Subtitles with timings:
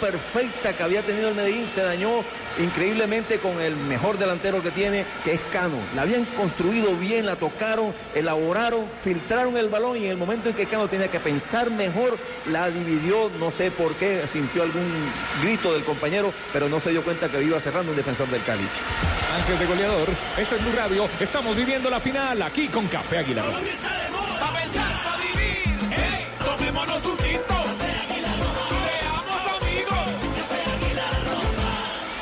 [0.00, 2.24] perfecta que había tenido el Medellín se dañó
[2.58, 5.76] increíblemente con el mejor delantero que tiene, que es Cano.
[5.94, 10.54] La habían construido bien, la tocaron, elaboraron, filtraron el balón y en el momento en
[10.54, 12.18] que Cano tenía que pensar mejor,
[12.50, 14.86] la dividió, no sé por qué, sintió algún
[15.42, 18.66] grito del compañero, pero no se dio cuenta que iba cerrando un defensor del Cali.
[19.36, 20.08] Ansias de goleador,
[20.38, 23.44] este es Blue Radio, estamos viviendo la final aquí con Café Aguilar.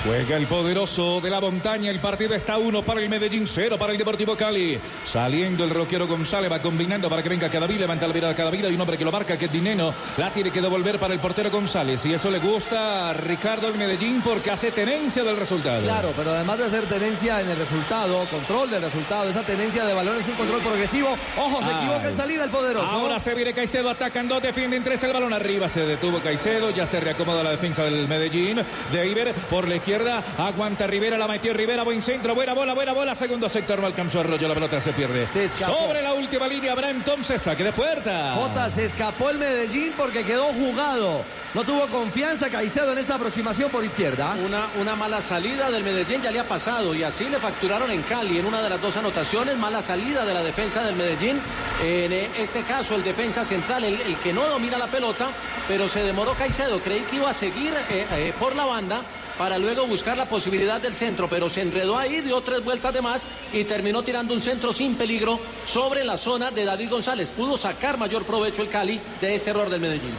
[0.05, 1.91] Juega el poderoso de la montaña.
[1.91, 4.79] El partido está uno para el Medellín, cero para el Deportivo Cali.
[5.03, 8.67] Saliendo el roquero González, va combinando para que venga Cadavid, levanta la mirada Cadavid.
[8.67, 9.95] Hay un hombre que lo marca, que es Dineno.
[10.19, 12.05] La tiene que devolver para el portero González.
[12.05, 15.81] Y eso le gusta a Ricardo el Medellín porque hace tenencia del resultado.
[15.81, 19.95] Claro, pero además de hacer tenencia en el resultado, control del resultado, esa tenencia de
[19.95, 21.17] balón es un control progresivo.
[21.39, 22.87] Ojo, se equivoca en salida el poderoso.
[22.89, 25.67] Ahora se viene Caicedo, atacan dos, defienden tres, el balón arriba.
[25.67, 28.61] Se detuvo Caicedo, ya se reacomoda la defensa del Medellín.
[28.93, 29.94] De Iber por la izquierda
[30.39, 31.85] Aguanta Rivera, la metió Rivera.
[31.85, 33.15] Buen centro, buena bola, buena bola.
[33.15, 34.49] Segundo sector, no alcanzó Arroyo.
[34.49, 35.25] La pelota se pierde.
[35.25, 38.33] Sobre la última línea habrá entonces saque de puerta.
[38.35, 41.23] Jota se escapó el Medellín porque quedó jugado.
[41.55, 44.35] No tuvo confianza Caicedo en esta aproximación por izquierda.
[44.45, 48.03] Una, una mala salida del Medellín ya le ha pasado y así le facturaron en
[48.03, 49.57] Cali en una de las dos anotaciones.
[49.57, 51.41] Mala salida de la defensa del Medellín.
[51.81, 55.29] En eh, este caso, el defensa central, el, que no domina la pelota,
[55.69, 56.81] pero se demoró Caicedo.
[56.81, 59.03] Creí que iba a seguir eh, eh, por la banda
[59.39, 63.03] para luego buscar la posibilidad del centro, pero se enredó ahí, dio tres vueltas de
[63.03, 67.31] más y terminó tirando un centro sin peligro sobre la zona de David González.
[67.31, 70.15] Pudo sacar mayor provecho el Cali de este error del Medellín.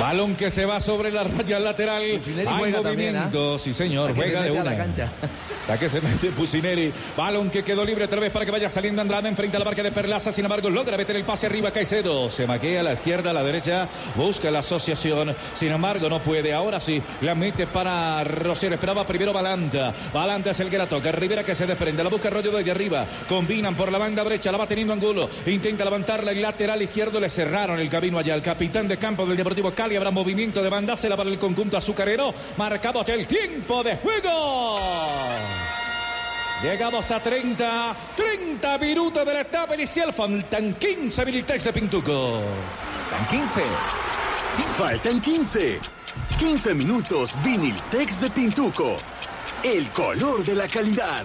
[0.00, 2.02] Balón que se va sobre la raya lateral.
[2.02, 3.58] Hay movimiento, ¿ah?
[3.58, 4.64] sí señor, juega de una.
[4.64, 5.10] la cancha.
[5.62, 6.92] Hasta que se mete Pusineri.
[7.16, 9.82] Balón que quedó libre otra vez para que vaya saliendo Andrade enfrente a la marca
[9.82, 10.30] de Perlaza.
[10.30, 12.30] Sin embargo, logra meter el pase arriba Caicedo.
[12.30, 13.88] Se maquea a la izquierda, a la derecha.
[14.14, 15.34] Busca la asociación.
[15.54, 16.52] Sin embargo, no puede.
[16.52, 18.74] Ahora sí, la mete para Rosier.
[18.74, 19.92] Esperaba primero Balanta.
[20.12, 21.10] Balanta es el que la toca.
[21.10, 22.04] Rivera que se desprende.
[22.04, 23.06] La busca rollo de arriba.
[23.28, 24.52] Combinan por la banda derecha.
[24.52, 25.28] La va teniendo Angulo.
[25.46, 26.32] Intenta levantarla.
[26.32, 28.34] El lateral izquierdo le cerraron el camino allá.
[28.34, 29.85] El capitán de campo del Deportivo Cali.
[29.94, 32.34] Habrá movimiento de bandásela para el conjunto azucarero.
[32.56, 34.78] Marcamos el tiempo de juego.
[36.62, 40.12] Llegamos a 30, 30 minutos de la etapa inicial.
[40.12, 42.40] Faltan 15 minutos de Pintuco.
[43.10, 43.62] Faltan 15.
[44.72, 45.78] Faltan 15.
[46.38, 48.96] 15 minutos Viniltex de Pintuco.
[49.62, 51.24] El color de la calidad.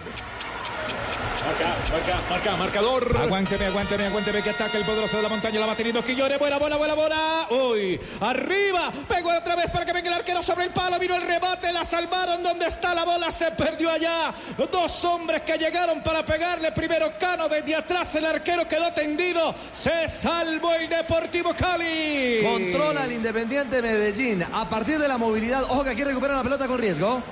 [1.43, 3.17] Marca, marca, marca, marcador.
[3.17, 5.59] Aguánteme, aguánteme, aguánteme que ataca el poderoso de la montaña.
[5.59, 6.37] La va teniendo Quillore.
[6.37, 7.47] Buena, buena, buena, buena.
[7.49, 8.91] Uy, arriba.
[9.07, 10.99] Pegó otra vez para que venga el arquero sobre el palo.
[10.99, 11.73] Vino el rebate.
[11.73, 12.43] La salvaron.
[12.43, 13.31] ¿Dónde está la bola?
[13.31, 14.31] Se perdió allá.
[14.71, 16.71] Dos hombres que llegaron para pegarle.
[16.73, 18.13] Primero Cano desde atrás.
[18.13, 19.55] El arquero quedó tendido.
[19.73, 22.41] Se salvó el Deportivo Cali.
[22.43, 24.43] Controla el Independiente Medellín.
[24.43, 25.63] A partir de la movilidad.
[25.63, 27.23] Ojo que aquí recupera la pelota con riesgo.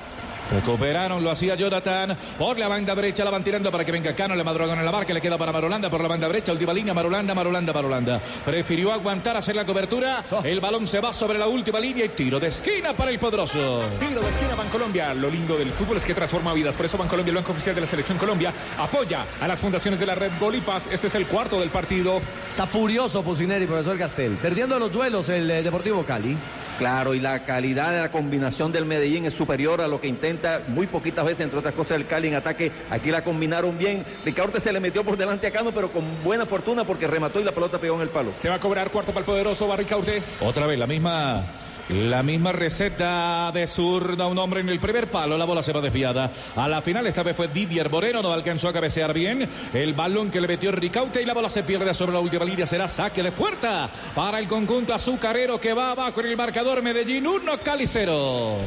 [0.52, 4.36] Recuperaron, lo hacía Jonathan por la banda derecha, la van tirando para que venga Cano,
[4.36, 6.94] le madrugan en la barca, le queda para Marolanda por la banda derecha, última línea,
[6.94, 8.22] Marolanda, Marolanda, Marolanda.
[8.46, 10.42] Prefirió aguantar, hacer la cobertura, oh.
[10.44, 13.82] el balón se va sobre la última línea y tiro de esquina para el poderoso.
[14.00, 17.32] Tiro de esquina Bancolombia, lo lindo del fútbol es que transforma vidas, por eso Bancolombia,
[17.32, 20.88] el banco oficial de la Selección Colombia, apoya a las fundaciones de la red Golipas,
[20.92, 22.22] este es el cuarto del partido.
[22.50, 26.38] Está furioso Pusineri, profesor Castel, perdiendo los duelos el eh, Deportivo Cali.
[26.80, 30.62] Claro, y la calidad de la combinación del Medellín es superior a lo que intenta
[30.70, 32.72] muy poquitas veces, entre otras cosas, el Cali en ataque.
[32.90, 34.06] Aquí la combinaron bien.
[34.24, 37.44] Ricaurte se le metió por delante a Cano, pero con buena fortuna porque remató y
[37.44, 38.32] la pelota pegó en el palo.
[38.40, 40.24] Se va a cobrar cuarto para el poderoso Barricaurte.
[40.40, 41.44] Otra vez la misma
[41.90, 45.82] la misma receta de zurda, un hombre en el primer palo, la bola se va
[45.82, 46.32] desviada.
[46.56, 49.48] A la final esta vez fue Didier Moreno, no alcanzó a cabecear bien.
[49.74, 52.66] El balón que le metió Ricaute y la bola se pierde sobre la última línea,
[52.66, 57.26] será saque de puerta para el conjunto azucarero que va abajo en el marcador Medellín
[57.26, 58.58] 1, Calicero.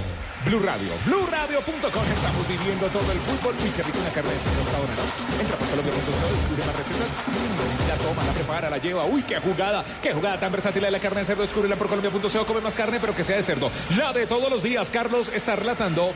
[0.44, 2.04] Blue Radio, BlueRadio.com.
[2.12, 3.54] Estamos viviendo todo el fútbol.
[3.64, 4.92] y qué rico una carne de cerdo ahora.
[5.40, 7.88] Entra por Colombia.com, descubre más recetas.
[7.88, 9.04] La toma, la prepara, la lleva.
[9.04, 11.42] Uy, qué jugada, qué jugada tan versátil de la carne de cerdo.
[11.42, 12.46] Descúbrela por Colombia.co.
[12.46, 13.70] Come más carne, pero que sea de cerdo.
[13.96, 14.90] La de todos los días.
[14.90, 16.12] Carlos está relatando.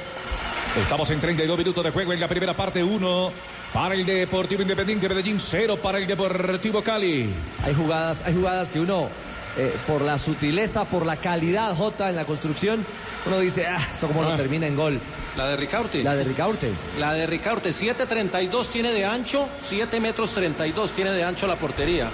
[0.80, 3.32] Estamos en 32 minutos de juego en la primera parte 1
[3.72, 7.32] para el Deportivo Independiente Medellín 0 para el Deportivo Cali.
[7.64, 9.08] Hay jugadas, hay jugadas que uno
[9.56, 12.84] eh, por la sutileza, por la calidad J en la construcción,
[13.26, 14.36] uno dice, ah, esto como no ah.
[14.36, 15.00] termina en gol.
[15.36, 16.02] La de Ricaurte.
[16.02, 16.72] La de Ricaurte.
[16.98, 22.10] La de Ricaurte, 7.32 tiene de ancho, 7 metros 32 tiene de ancho la portería.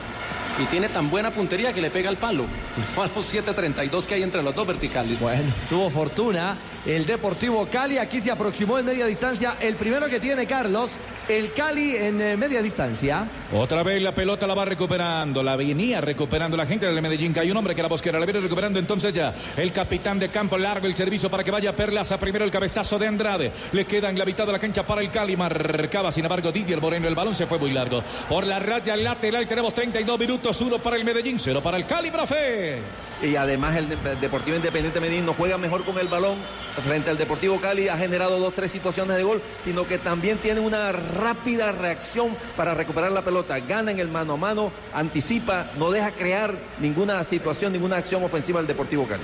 [0.58, 2.44] Y tiene tan buena puntería que le pega al palo.
[2.96, 5.20] A los 7.32 que hay entre los dos verticales.
[5.20, 6.56] Bueno, tuvo fortuna
[6.86, 7.98] el Deportivo Cali.
[7.98, 9.56] Aquí se aproximó en media distancia.
[9.60, 10.92] El primero que tiene Carlos,
[11.28, 13.26] el Cali en eh, media distancia.
[13.52, 15.42] Otra vez la pelota la va recuperando.
[15.42, 17.32] La venía recuperando la gente del Medellín.
[17.32, 18.78] Que hay un hombre que la bosquera la viene recuperando.
[18.78, 22.18] Entonces ya el capitán de campo largo el servicio para que vaya Perlaza.
[22.18, 23.52] Primero el cabezazo de Andrade.
[23.72, 25.36] Le queda en la mitad de la cancha para el Cali.
[25.36, 27.08] Marcaba sin embargo Didier Moreno.
[27.08, 28.02] El balón se fue muy largo.
[28.28, 30.41] Por la raya lateral tenemos 32 minutos.
[30.44, 32.78] Uno para el Medellín, cero para el Cali, profe.
[33.22, 33.88] Y además el
[34.20, 36.36] Deportivo Independiente Medellín no juega mejor con el balón
[36.84, 37.88] frente al Deportivo Cali.
[37.88, 42.74] Ha generado dos, tres situaciones de gol, sino que también tiene una rápida reacción para
[42.74, 43.60] recuperar la pelota.
[43.60, 48.58] Gana en el mano a mano, anticipa, no deja crear ninguna situación, ninguna acción ofensiva
[48.58, 49.22] al Deportivo Cali.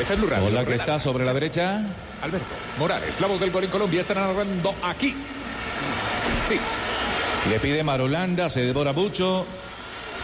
[0.00, 1.80] Esta es Hola, la que está sobre la derecha.
[2.22, 5.14] Alberto Morales, la voz del gol en Colombia, está narrando aquí.
[6.48, 6.58] Sí.
[7.48, 9.46] Le pide Marolanda, se devora mucho.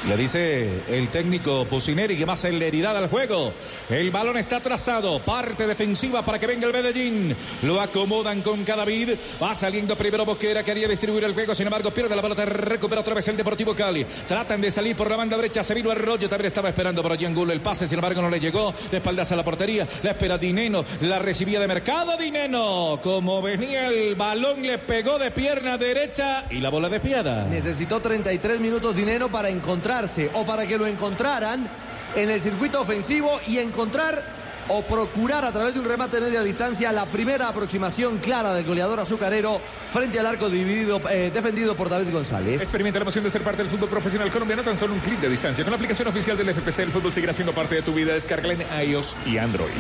[0.05, 3.53] Le dice el técnico Pusineri que más celeridad al juego.
[3.91, 5.19] El balón está trazado.
[5.19, 7.35] Parte defensiva para que venga el Medellín.
[7.63, 9.15] Lo acomodan con Cadavid.
[9.43, 10.63] Va saliendo primero Bosquera.
[10.63, 11.57] Quería distribuir el juego.
[11.57, 12.45] Sin embargo, pierde la pelota.
[12.45, 14.05] Recupera otra vez el Deportivo Cali.
[14.29, 15.65] Tratan de salir por la banda derecha.
[15.65, 16.29] Se vino Arroyo.
[16.29, 17.89] También estaba esperando por Angulo el pase.
[17.89, 18.73] Sin embargo, no le llegó.
[18.91, 19.89] De espaldas a la portería.
[20.05, 20.85] La espera Dineno.
[21.01, 23.01] La recibía de mercado Dineno.
[23.03, 27.45] Como venía el balón, le pegó de pierna derecha y la bola de piada.
[27.47, 29.86] Necesitó 33 minutos Dineno para encontrar
[30.33, 31.69] o para que lo encontraran
[32.17, 34.25] en el circuito ofensivo y encontrar
[34.69, 38.65] o procurar a través de un remate de media distancia la primera aproximación clara del
[38.65, 39.61] goleador azucarero
[39.93, 42.63] frente al arco dividido, eh, defendido por David González.
[42.63, 45.29] Experimenta la emoción de ser parte del fútbol profesional colombiano tan solo un clic de
[45.29, 45.63] distancia.
[45.63, 48.13] Con la aplicación oficial del FPC, el fútbol seguirá siendo parte de tu vida.
[48.13, 49.71] Descarga en iOS y Android.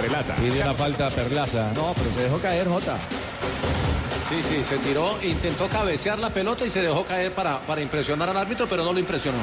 [0.00, 0.36] Relata.
[0.36, 1.72] Pide una falta Perlaza.
[1.74, 2.96] No, pero se dejó caer Jota.
[4.28, 8.30] Sí, sí, se tiró, intentó cabecear la pelota y se dejó caer para, para impresionar
[8.30, 9.38] al árbitro, pero no lo impresionó.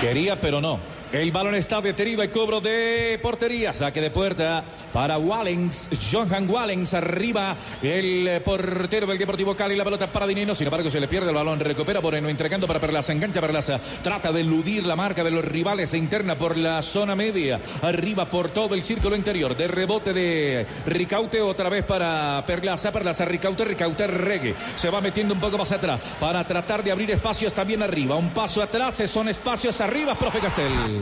[0.00, 0.95] Quería, pero no.
[1.12, 6.94] El balón está detenido, el cobro de portería, saque de puerta para Wallens, Johan Wallens
[6.94, 11.28] arriba, el portero del Deportivo Cali, la pelota para Dineno, sin embargo se le pierde
[11.28, 15.30] el balón, recupera Moreno, entregando para Perlaza, engancha Perlaza, trata de eludir la marca de
[15.30, 19.68] los rivales, se interna por la zona media, arriba por todo el círculo interior, de
[19.68, 25.40] rebote de Ricaute, otra vez para Perlaza, Perlaza, Ricaute, Ricaute, Regue, se va metiendo un
[25.40, 29.80] poco más atrás, para tratar de abrir espacios también arriba, un paso atrás, son espacios
[29.80, 30.95] arriba, profe Castel.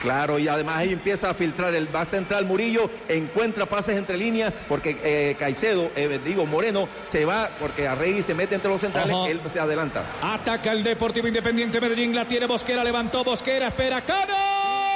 [0.00, 4.52] Claro, y además ahí empieza a filtrar el va central Murillo, encuentra pases entre líneas,
[4.68, 9.16] porque eh, Caicedo, eh, digo Moreno, se va porque Arregui se mete entre los centrales,
[9.28, 10.04] él se adelanta.
[10.22, 14.34] Ataca el Deportivo Independiente Medellín, la tiene Bosquera, levantó Bosquera, espera, Cano,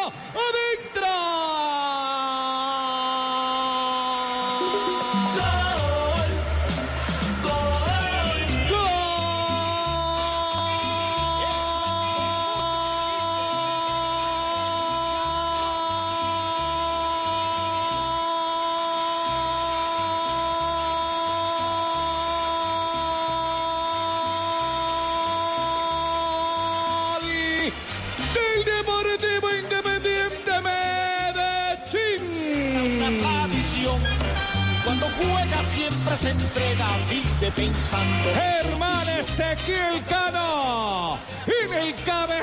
[0.07, 1.02] adentro.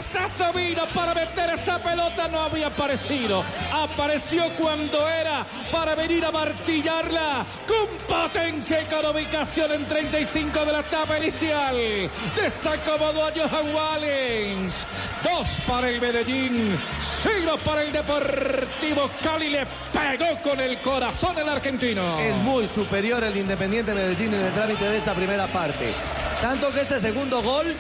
[0.10, 2.28] Cabezazo vino para meter esa pelota.
[2.28, 3.44] No había aparecido.
[3.72, 10.72] Apareció cuando era para venir a martillarla con potencia y con ubicación en 35 de
[10.72, 12.10] la etapa inicial.
[12.36, 14.86] Desacomodó a Johan Wallens.
[15.24, 16.80] Dos para el Medellín.
[17.22, 19.50] Cero para el Deportivo Cali.
[19.50, 22.18] Le pegó con el corazón el argentino.
[22.20, 25.94] Es muy superior el Independiente Medellín en el trámite de esta primera parte.
[26.42, 27.76] Tanto que este segundo gol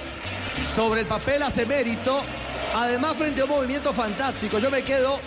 [0.75, 2.21] sobre el papel hace mérito.
[2.75, 5.19] Además, frente a un movimiento fantástico, yo me quedo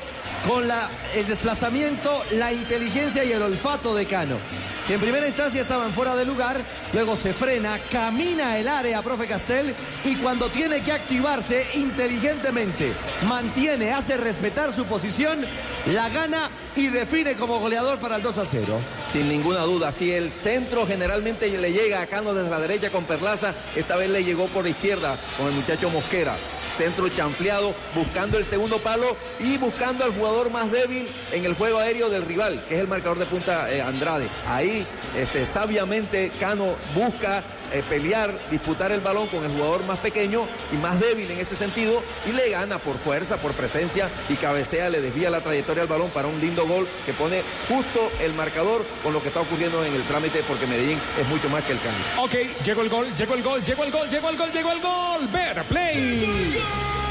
[0.47, 4.39] con la, el desplazamiento, la inteligencia y el olfato de Cano
[4.87, 6.61] que en primera instancia estaban fuera de lugar,
[6.93, 9.75] luego se frena, camina el área, profe Castel,
[10.05, 12.93] y cuando tiene que activarse inteligentemente,
[13.29, 15.45] mantiene, hace respetar su posición,
[15.87, 18.79] la gana y define como goleador para el 2 a 0.
[19.13, 23.05] Sin ninguna duda, si el centro generalmente le llega a Cano desde la derecha con
[23.05, 26.37] Perlaza, esta vez le llegó por la izquierda con el muchacho Mosquera
[26.73, 31.79] centro chanfleado, buscando el segundo palo y buscando al jugador más débil en el juego
[31.79, 34.29] aéreo del rival, que es el marcador de punta eh, Andrade.
[34.47, 34.87] Ahí,
[35.17, 40.77] este, sabiamente, Cano busca eh, pelear, disputar el balón con el jugador más pequeño y
[40.77, 45.01] más débil en ese sentido y le gana por fuerza, por presencia y cabecea, le
[45.01, 49.13] desvía la trayectoria al balón para un lindo gol que pone justo el marcador con
[49.13, 52.05] lo que está ocurriendo en el trámite porque Medellín es mucho más que el cambio.
[52.19, 54.81] Ok, llegó el gol, llegó el gol, llegó el gol, llegó el gol, llegó el
[54.81, 55.29] gol.
[55.29, 57.02] Ver, play.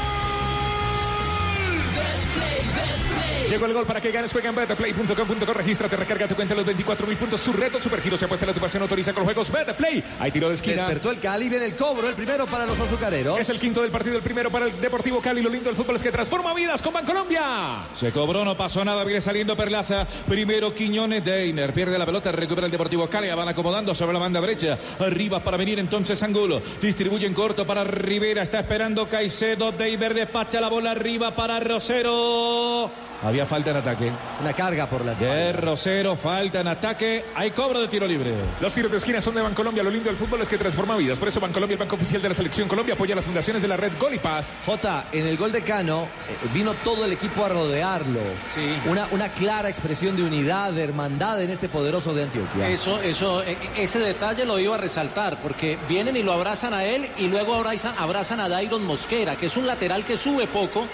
[3.52, 4.32] Llegó el gol para que ganes.
[4.32, 5.52] Juega en betplay.com.co.
[5.52, 7.38] Regístrate, recarga tu cuenta los 24 mil puntos.
[7.38, 9.52] Su reto, Supergiro se apuesta la tu pasión, autoriza con los juegos.
[9.52, 10.02] Betplay.
[10.18, 10.76] Hay tiro de esquina.
[10.76, 13.38] Despertó el Cali, viene el cobro, el primero para los azucareros.
[13.38, 15.42] Es el quinto del partido, el primero para el Deportivo Cali.
[15.42, 17.88] Lo lindo del fútbol es que transforma vidas con Bancolombia.
[17.94, 20.06] Se cobró, no pasó nada, viene saliendo Perlaza.
[20.26, 23.28] Primero Quiñones, Deiner pierde la pelota, recupera el Deportivo Cali.
[23.28, 24.78] Van acomodando sobre la banda derecha.
[24.98, 26.62] Arriba para venir entonces Angulo.
[26.80, 28.42] Distribuye en corto para Rivera.
[28.42, 29.72] Está esperando Caicedo.
[29.72, 32.71] Deiber despacha la bola arriba para Rosero.
[32.72, 34.10] Navarro Había falta en ataque.
[34.40, 37.24] Una carga por las De Rosero, falta en ataque.
[37.36, 38.34] Hay cobro de tiro libre.
[38.60, 39.82] Los tiros de esquina son de Bancolombia.
[39.82, 41.18] Lo lindo del fútbol es que transforma vidas.
[41.18, 43.76] Por eso Bancolombia, el banco oficial de la selección Colombia, apoya las fundaciones de la
[43.76, 44.52] red Gol y Paz.
[44.66, 48.20] J, en el gol de Cano eh, vino todo el equipo a rodearlo.
[48.52, 48.66] Sí.
[48.86, 52.68] Una, una clara expresión de unidad, de hermandad en este poderoso de Antioquia.
[52.68, 56.84] Eso, eso, e- ese detalle lo iba a resaltar porque vienen y lo abrazan a
[56.84, 60.86] él y luego abrazan, abrazan a Dairon Mosquera, que es un lateral que sube poco,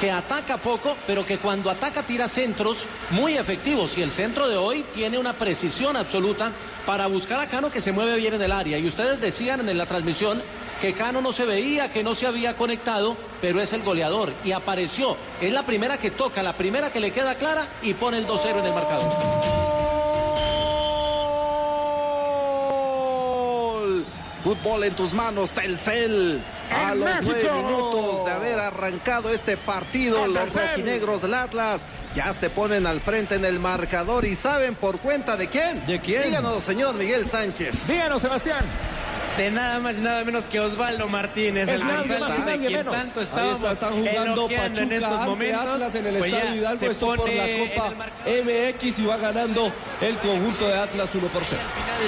[0.00, 3.98] que ataca poco, pero que cuando ataca tira centros muy efectivos.
[3.98, 6.52] Y el centro de hoy tiene una precisión absoluta
[6.86, 8.78] para buscar a Cano que se mueve bien en el área.
[8.78, 10.42] Y ustedes decían en la transmisión
[10.80, 14.52] que Cano no se veía, que no se había conectado, pero es el goleador y
[14.52, 15.16] apareció.
[15.40, 18.60] Es la primera que toca, la primera que le queda clara y pone el 2-0
[18.60, 19.54] en el marcador.
[24.42, 26.42] Fútbol en tus manos, Telcel.
[26.72, 31.80] A ¡En los nueve minutos de haber arrancado este partido, ¡Con los rojinegros del Atlas
[32.14, 35.84] ya se ponen al frente en el marcador y saben por cuenta de quién.
[35.86, 36.22] ¿De quién?
[36.22, 37.88] Díganos, señor Miguel Sánchez.
[37.88, 38.64] Díganos, Sebastián.
[39.36, 42.46] De nada más y nada menos que Osvaldo Martínez, Es el Gonzalo más y de
[42.46, 42.94] nadie quien menos.
[42.94, 45.66] tanto estábamos está, están jugando elogiando en Pachuca estos ante momentos.
[45.74, 47.94] Atlas en el Pues Estadio Hidalgo, se esto por pone la Copa.
[48.26, 51.60] MX y va ganando el conjunto de Atlas 1 por 0.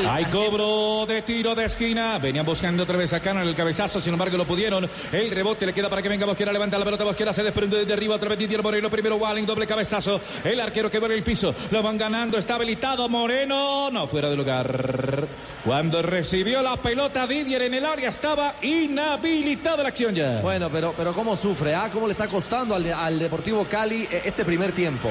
[0.04, 2.18] Hay cobro de tiro de esquina.
[2.18, 4.88] Venían buscando otra vez a Cano en el cabezazo, sin embargo lo pudieron.
[5.12, 7.92] El rebote le queda para que venga Bosquera, levanta la pelota, Bosquera se desprende desde
[7.92, 10.20] arriba, otra vez Didier Moreno, primero Walling, doble cabezazo.
[10.44, 14.28] El arquero que va en el piso, lo van ganando, está habilitado Moreno, no fuera
[14.28, 15.26] de lugar.
[15.64, 20.40] Cuando recibió la pelota Didier en el área estaba inhabilitada la acción ya.
[20.40, 21.88] Bueno, pero, pero cómo sufre, ¿ah?
[21.92, 25.10] ¿Cómo le está costando al, al Deportivo Cali eh, este primer tiempo?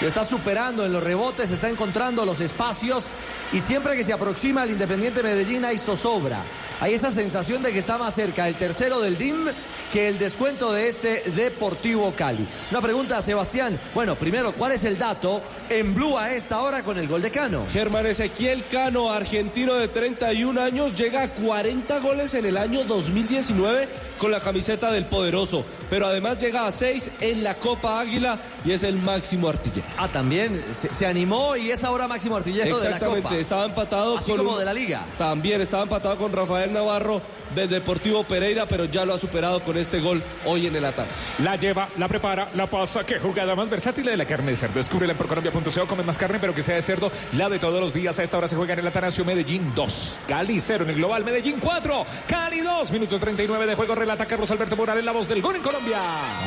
[0.00, 3.08] Lo está superando en los rebotes, está encontrando los espacios
[3.52, 6.42] y siempre que se aproxima al Independiente Medellín hay zozobra.
[6.80, 9.48] Hay esa sensación de que está más cerca el tercero del DIM
[9.92, 12.48] que el descuento de este Deportivo Cali.
[12.70, 13.78] Una pregunta a Sebastián.
[13.92, 17.30] Bueno, primero, ¿cuál es el dato en Blue a esta hora con el gol de
[17.30, 17.66] Cano?
[17.70, 23.86] Germán Ezequiel Cano, argentino de 31 años, llega a 40 goles en el año 2019
[24.16, 28.72] con la camiseta del poderoso, pero además llega a 6 en la Copa Águila y
[28.72, 29.89] es el máximo artillero.
[29.98, 33.36] Ah, también se, se animó y es ahora máximo artillero de la Exactamente, Copa.
[33.36, 35.02] estaba empatado Así con como un- de la Liga.
[35.18, 37.20] También estaba empatado con Rafael Navarro
[37.54, 41.10] del Deportivo Pereira, pero ya lo ha superado con este gol hoy en el ataque.
[41.42, 43.04] La lleva, la prepara, la pasa.
[43.04, 44.74] Qué jugada más versátil de la carne de cerdo.
[44.74, 45.86] Descúbrela en procolombia.co.
[45.86, 47.10] Come más carne, pero que sea de cerdo.
[47.32, 48.18] La de todos los días.
[48.18, 50.20] A esta hora se juega en el Atanasio Medellín 2.
[50.28, 51.24] Cali 0 en el global.
[51.24, 52.06] Medellín 4.
[52.28, 52.90] Cali 2.
[52.92, 53.94] Minuto 39 de juego.
[53.96, 55.98] Relata Carlos Alberto Morales, la voz del gol en Colombia.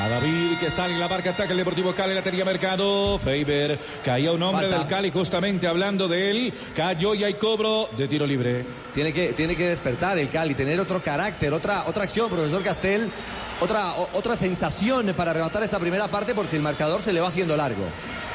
[0.06, 3.20] A David que sale en la marca, ataca el Deportivo Cali, la tenía Mercado.
[3.42, 4.80] Faber, caía un hombre Falta.
[4.80, 6.54] del Cali justamente hablando de él.
[6.76, 8.66] Cayó y hay cobro de tiro libre.
[8.94, 13.10] Tiene que, tiene que despertar el Cali, tener otro carácter, otra, otra acción, profesor Castel,
[13.64, 17.56] otra, otra sensación para rematar esta primera parte porque el marcador se le va haciendo
[17.56, 17.86] largo.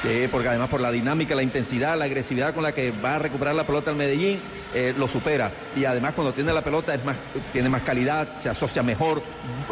[0.02, 3.18] Sí, porque además por la dinámica, la intensidad, la agresividad con la que va a
[3.18, 4.40] recuperar la pelota el Medellín,
[4.72, 5.50] eh, lo supera.
[5.76, 7.16] Y además cuando tiene la pelota es más,
[7.52, 9.22] tiene más calidad, se asocia mejor,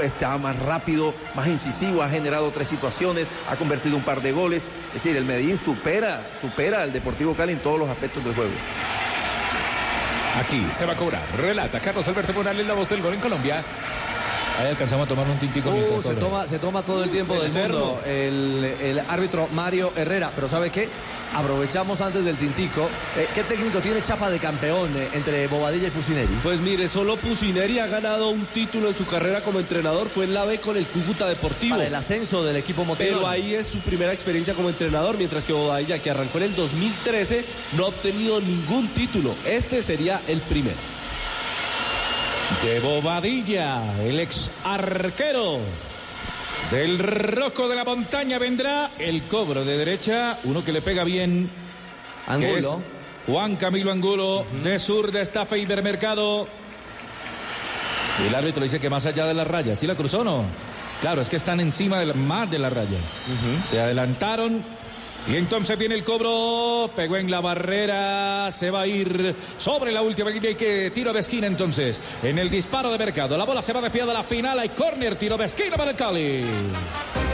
[0.03, 4.69] está más rápido, más incisivo, ha generado tres situaciones, ha convertido un par de goles.
[4.89, 8.53] Es decir, el Medellín supera, supera al Deportivo Cali en todos los aspectos del juego.
[10.39, 11.23] Aquí se va a cobrar.
[11.39, 13.65] Relata Carlos Alberto Morales, la voz del gol en Colombia.
[14.59, 17.53] Ahí alcanzamos a tomar un tintico Uh, se, toma, se toma todo el tiempo del
[17.53, 20.33] mundo el, el árbitro Mario Herrera.
[20.35, 20.89] Pero ¿sabe qué?
[21.35, 22.89] Aprovechamos antes del tintico.
[23.17, 26.33] Eh, ¿Qué técnico tiene chapa de campeón eh, entre Bobadilla y Pusineri?
[26.43, 30.35] Pues mire, solo Pusineri ha ganado un título en su carrera como entrenador, fue en
[30.35, 31.77] la B con el Cúcuta Deportivo.
[31.77, 33.15] Para el ascenso del equipo motelón.
[33.19, 36.57] Pero ahí es su primera experiencia como entrenador, mientras que Bobadilla, que arrancó en el
[36.57, 37.45] 2013,
[37.77, 39.35] no ha obtenido ningún título.
[39.45, 40.96] Este sería el primero.
[42.63, 45.61] De Bobadilla, el ex arquero
[46.71, 51.49] del Roco de la Montaña vendrá el cobro de derecha, uno que le pega bien.
[52.27, 52.81] Angulo.
[53.27, 56.47] Juan Camilo Angulo, de sur de esta Faber Mercado.
[58.23, 59.77] Y el árbitro dice que más allá de la raya.
[59.77, 60.45] ¿Sí la cruzó o no?
[61.01, 62.99] Claro, es que están encima de la, más de la raya.
[63.63, 64.65] Se adelantaron
[65.29, 70.03] y entonces viene el cobro, pegó en la barrera, se va a ir sobre la
[70.03, 72.01] última línea y que tiro de esquina entonces.
[72.23, 75.17] En el disparo de mercado, la bola se va desviada a la final, hay córner,
[75.17, 76.43] tiro de esquina para el Cali.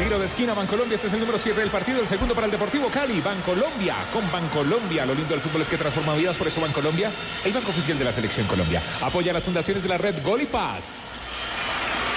[0.02, 2.52] Tiro de esquina, Bancolombia, este es el número 7 del partido, el segundo para el
[2.52, 5.04] Deportivo Cali, Bancolombia, con Bancolombia.
[5.04, 7.10] Lo lindo del fútbol es que transforma vidas, por eso Bancolombia,
[7.44, 8.82] el banco oficial de la selección Colombia.
[9.02, 10.84] Apoya las fundaciones de la red Gol y Paz.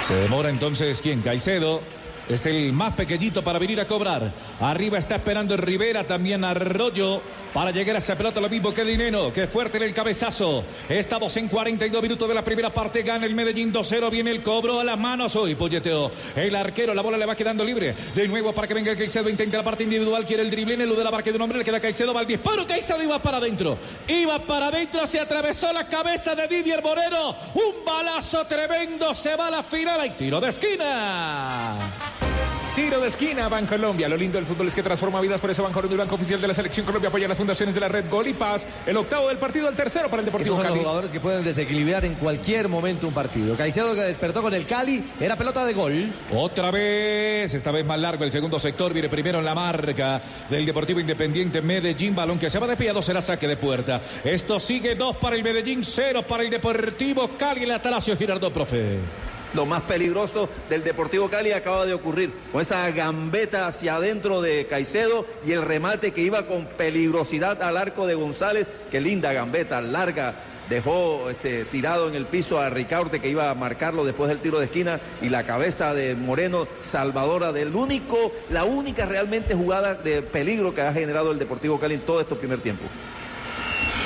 [0.07, 1.21] Se demora entonces, ¿quién?
[1.21, 1.81] Caicedo.
[2.27, 4.31] Es el más pequeñito para venir a cobrar.
[4.59, 7.21] Arriba está esperando Rivera, también Arroyo
[7.55, 8.41] para llegar a esa pelota.
[8.41, 10.65] Lo mismo que Dineno, que fuerte en el cabezazo.
[10.89, 13.01] Estamos en 42 minutos de la primera parte.
[13.01, 14.09] Gana el Medellín 2-0.
[14.09, 15.55] Viene el cobro a las manos hoy.
[15.55, 16.11] Polleteo.
[16.35, 17.95] El arquero, la bola le va quedando libre.
[18.13, 19.29] De nuevo para que venga Caicedo.
[19.29, 20.25] Intenta la parte individual.
[20.25, 21.59] Quiere el drible en el de la barca de un hombre.
[21.59, 22.13] Le queda Caicedo.
[22.13, 22.67] Va al disparo.
[22.67, 23.77] Caicedo iba para adentro.
[24.07, 25.07] Iba para adentro.
[25.07, 27.37] Se atravesó la cabeza de Didier Moreno.
[27.53, 29.15] Un balazo tremendo.
[29.15, 30.01] Se va a la final.
[30.01, 31.77] Hay tiro de esquina.
[32.75, 34.09] Tiro de esquina, Bancolombia.
[34.09, 36.47] Lo lindo del fútbol es que transforma vidas, por eso Bancolombia, el banco oficial de
[36.49, 38.67] la selección Colombia, apoya las fundaciones de la red Gol y Paz.
[38.85, 40.75] El octavo del partido, el tercero para el Deportivo Esos son Cali.
[40.75, 43.55] los jugadores que pueden desequilibrar en cualquier momento un partido.
[43.55, 46.11] Caicedo que despertó con el Cali, era pelota de gol.
[46.33, 50.65] Otra vez, esta vez más largo el segundo sector, viene primero en la marca del
[50.65, 54.01] Deportivo Independiente Medellín, balón que se va desviado, será saque de puerta.
[54.21, 58.97] Esto sigue dos para el Medellín, cero para el Deportivo Cali, el Atalasio Girardot, profe.
[59.55, 64.67] Lo más peligroso del Deportivo Cali acaba de ocurrir con esa gambeta hacia adentro de
[64.67, 68.69] Caicedo y el remate que iba con peligrosidad al arco de González.
[68.91, 70.35] Qué linda gambeta, larga.
[70.67, 74.59] Dejó este, tirado en el piso a Ricaurte que iba a marcarlo después del tiro
[74.59, 80.21] de esquina y la cabeza de Moreno salvadora del único, la única realmente jugada de
[80.21, 82.83] peligro que ha generado el Deportivo Cali en todo este primer tiempo.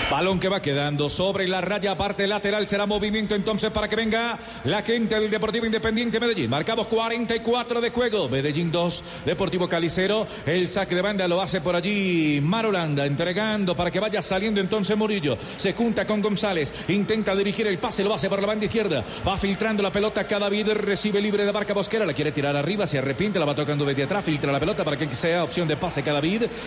[0.10, 4.39] Balón que va quedando sobre la raya, parte lateral, será movimiento entonces para que venga
[4.63, 6.50] la gente del Deportivo Independiente Medellín.
[6.50, 10.25] Marcamos 44 de juego, Medellín 2, Deportivo Calicero.
[10.48, 14.98] El saque de banda lo hace por allí Marolanda, entregando para que vaya saliendo entonces
[14.98, 15.38] Murillo.
[15.58, 19.04] Se junta con González, intenta dirigir el pase, lo hace por la banda izquierda.
[19.28, 22.88] Va filtrando la pelota, cada vida recibe libre de Barca Bosquera, la quiere tirar arriba,
[22.88, 25.78] se arrepiente, la va tocando desde atrás, filtra la pelota para que sea opción de
[25.78, 26.20] pase cada.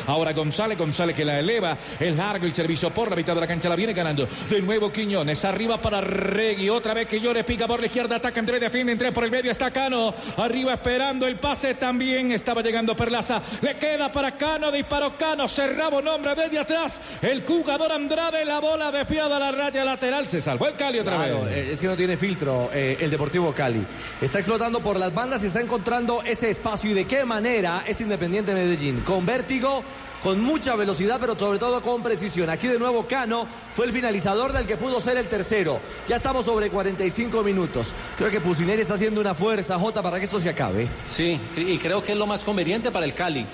[0.06, 3.46] Ahora González, González que la eleva, es largo el servicio por la mitad de la
[3.46, 4.26] cancha la viene ganando.
[4.48, 6.68] De nuevo Quiñones, arriba para Regui.
[6.70, 9.70] Otra vez Quiñones pica por la izquierda, ataca entre defiende, entre por el medio está
[9.70, 10.14] Cano.
[10.36, 12.32] Arriba esperando el pase también.
[12.32, 13.42] Estaba llegando Perlaza.
[13.60, 15.48] Le queda para Cano, disparó Cano.
[15.48, 17.00] Cerraba un hombre desde atrás.
[17.20, 20.26] El jugador Andrade, la bola desviada a la raya lateral.
[20.28, 21.52] Se salvó el Cali otra Claro, vez.
[21.57, 23.85] eh, es que no tiene filtro eh, el Deportivo Cali.
[24.20, 26.90] Está explotando por las bandas y está encontrando ese espacio.
[26.90, 29.00] ¿Y de qué manera este Independiente Medellín?
[29.00, 29.83] Con vértigo,
[30.22, 32.48] con mucha velocidad, pero sobre todo con precisión.
[32.48, 35.80] Aquí de nuevo Cano fue el finalizador del que pudo ser el tercero.
[36.06, 37.92] Ya estamos sobre 45 minutos.
[38.16, 40.87] Creo que Pusineri está haciendo una fuerza, Jota, para que esto se acabe.
[41.06, 43.44] Sí, y creo que es lo más conveniente para el Cali.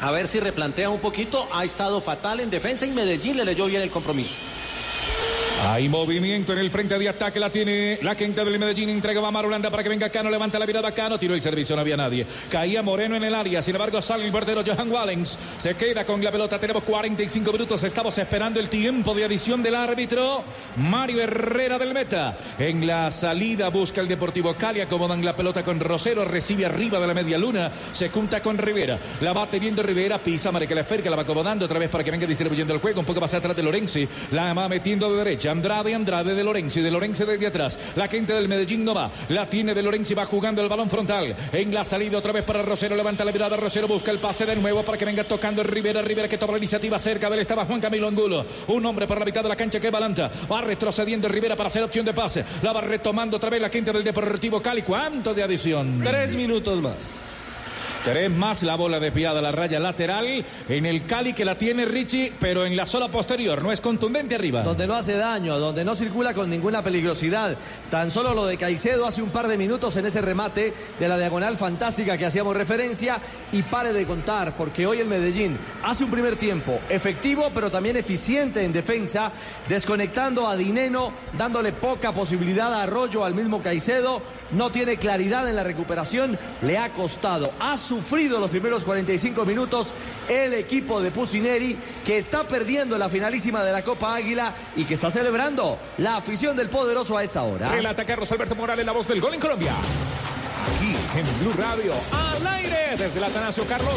[0.00, 1.48] A ver si replantea un poquito.
[1.52, 4.34] Ha estado fatal en defensa y Medellín le leyó bien el compromiso.
[5.64, 9.30] Hay movimiento en el frente de ataque, la tiene la quinta del Medellín, entrega a
[9.30, 12.26] Marulanda para que venga Cano, levanta la mirada Cano, tiró el servicio, no había nadie.
[12.50, 16.22] Caía Moreno en el área, sin embargo sale el portero Johan Wallens, se queda con
[16.22, 20.42] la pelota, tenemos 45 minutos, estamos esperando el tiempo de adición del árbitro
[20.78, 22.36] Mario Herrera del Meta.
[22.58, 27.06] En la salida busca el Deportivo Cali, acomodan la pelota con Rosero, recibe arriba de
[27.06, 31.14] la media luna, se junta con Rivera, la va teniendo Rivera, pisa, la Ferca, la
[31.14, 33.62] va acomodando otra vez para que venga distribuyendo el juego, un poco más atrás de
[33.62, 35.51] Lorenzi, la va metiendo de derecha.
[35.52, 37.78] Andrade, Andrade de Lorenzi, de Lorenzi desde atrás.
[37.94, 39.10] La gente del Medellín no va.
[39.28, 41.34] La tiene de Lorenzi, va jugando el balón frontal.
[41.52, 43.56] En la salida otra vez para Rosero, levanta la mirada.
[43.56, 46.02] Rosero busca el pase de nuevo para que venga tocando Rivera.
[46.02, 47.42] Rivera que toma la iniciativa cerca de él.
[47.42, 48.44] Estaba Juan Camilo Angulo.
[48.68, 50.30] Un hombre por la mitad de la cancha que balanta.
[50.50, 52.44] Va retrocediendo Rivera para hacer opción de pase.
[52.62, 54.82] La va retomando otra vez la gente del Deportivo Cali.
[54.82, 56.00] ¿Cuánto de adición?
[56.02, 57.31] Tres minutos más.
[58.04, 61.84] Tres más la bola desviada a la raya lateral en el Cali que la tiene
[61.84, 64.62] Richie, pero en la sola posterior, no es contundente arriba.
[64.62, 67.56] Donde no hace daño, donde no circula con ninguna peligrosidad.
[67.90, 71.16] Tan solo lo de Caicedo hace un par de minutos en ese remate de la
[71.16, 73.20] diagonal fantástica que hacíamos referencia.
[73.52, 77.96] Y pare de contar, porque hoy el Medellín hace un primer tiempo efectivo, pero también
[77.96, 79.30] eficiente en defensa,
[79.68, 84.22] desconectando a Dineno, dándole poca posibilidad a Arroyo al mismo Caicedo.
[84.50, 87.52] No tiene claridad en la recuperación, le ha costado.
[87.60, 89.92] Ha sufrido los primeros 45 minutos
[90.26, 94.94] el equipo de Pusineri, que está perdiendo la finalísima de la Copa Águila y que
[94.94, 97.68] está celebrando la afición del poderoso a esta hora.
[97.68, 99.74] Relata Carlos Alberto Morales, la voz del gol en Colombia.
[100.74, 103.92] Aquí en Blue Radio, al aire desde el Atanasio Carlos.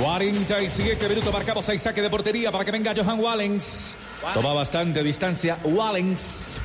[0.00, 3.96] 47 minutos marcamos ahí saque de portería para que venga Johan Wallens.
[4.34, 6.60] Toma bastante distancia Wallens.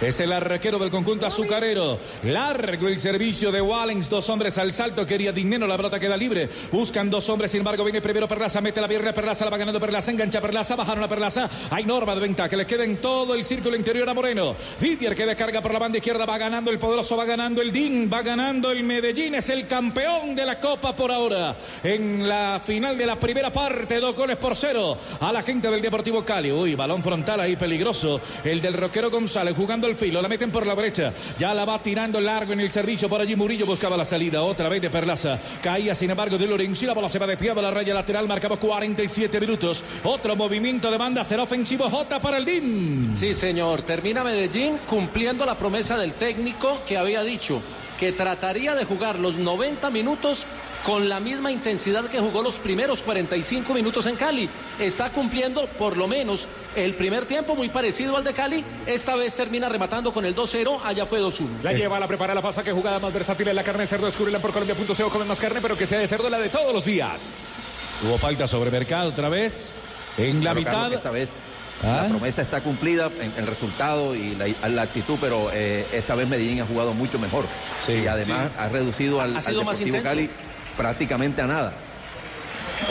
[0.00, 1.98] Es el arquero del conjunto azucarero.
[2.24, 4.08] Largo el servicio de Wallens.
[4.08, 5.06] Dos hombres al salto.
[5.06, 5.66] Quería Dinero.
[5.66, 6.48] La pelota queda libre.
[6.72, 7.52] Buscan dos hombres.
[7.52, 8.60] Sin embargo, viene primero Perlaza.
[8.60, 9.14] Mete la pierna.
[9.14, 10.10] Perlaza la va ganando Perlaza.
[10.10, 10.74] Engancha Perlaza.
[10.74, 11.48] Bajaron a Perlaza.
[11.70, 12.48] Hay norma de ventaja.
[12.48, 14.56] Que le queda en todo el círculo interior a Moreno.
[14.80, 16.26] Didier que descarga por la banda izquierda.
[16.26, 17.16] Va ganando el poderoso.
[17.16, 18.10] Va ganando el DIN.
[18.12, 19.36] Va ganando el Medellín.
[19.36, 21.56] Es el campeón de la Copa por ahora.
[21.84, 24.00] En la final de la primera parte.
[24.00, 24.98] Dos goles por cero.
[25.20, 26.50] A la gente del Deportivo Cali.
[26.50, 28.20] Uy, balón frontal ahí peligroso.
[28.42, 30.20] El del Roquero González jugando el filo.
[30.22, 31.12] La meten por la brecha.
[31.38, 33.08] Ya la va tirando largo en el servicio.
[33.08, 34.42] Por allí Murillo buscaba la salida.
[34.42, 35.38] Otra vez de Perlaza.
[35.62, 36.86] Caía sin embargo de Lorenzo.
[36.86, 38.26] La bola se va desviada la raya lateral.
[38.26, 39.82] Marcamos 47 minutos.
[40.04, 41.24] Otro movimiento de banda.
[41.24, 43.12] Será ofensivo J para el DIN.
[43.14, 43.82] Sí, señor.
[43.82, 47.62] Termina Medellín cumpliendo la promesa del técnico que había dicho
[47.98, 50.46] que trataría de jugar los 90 minutos
[50.84, 54.48] con la misma intensidad que jugó los primeros 45 minutos en Cali.
[54.78, 58.62] Está cumpliendo por lo menos el primer tiempo muy parecido al de Cali.
[58.86, 60.80] Esta vez termina rematando con el 2-0.
[60.84, 61.62] Allá fue 2-1.
[61.62, 62.62] La lleva, la prepara, la pasa.
[62.62, 64.06] Que jugada más versátil en la carne de cerdo.
[64.06, 65.10] Descúbrela por Colombia.co.
[65.10, 67.20] Comen más carne, pero que sea de cerdo la de todos los días.
[68.04, 69.72] Hubo falta sobre mercado otra vez.
[70.18, 70.72] En la Pero, mitad.
[70.72, 71.36] Carlos, esta vez
[71.82, 72.02] ¿Ah?
[72.04, 76.28] la promesa está cumplida en el resultado y la, la actitud, pero eh, esta vez
[76.28, 77.44] Medellín ha jugado mucho mejor.
[77.88, 80.02] y además ha reducido al, Ha al Deportivo.
[80.02, 80.30] Cali
[80.76, 81.72] prácticamente a nada.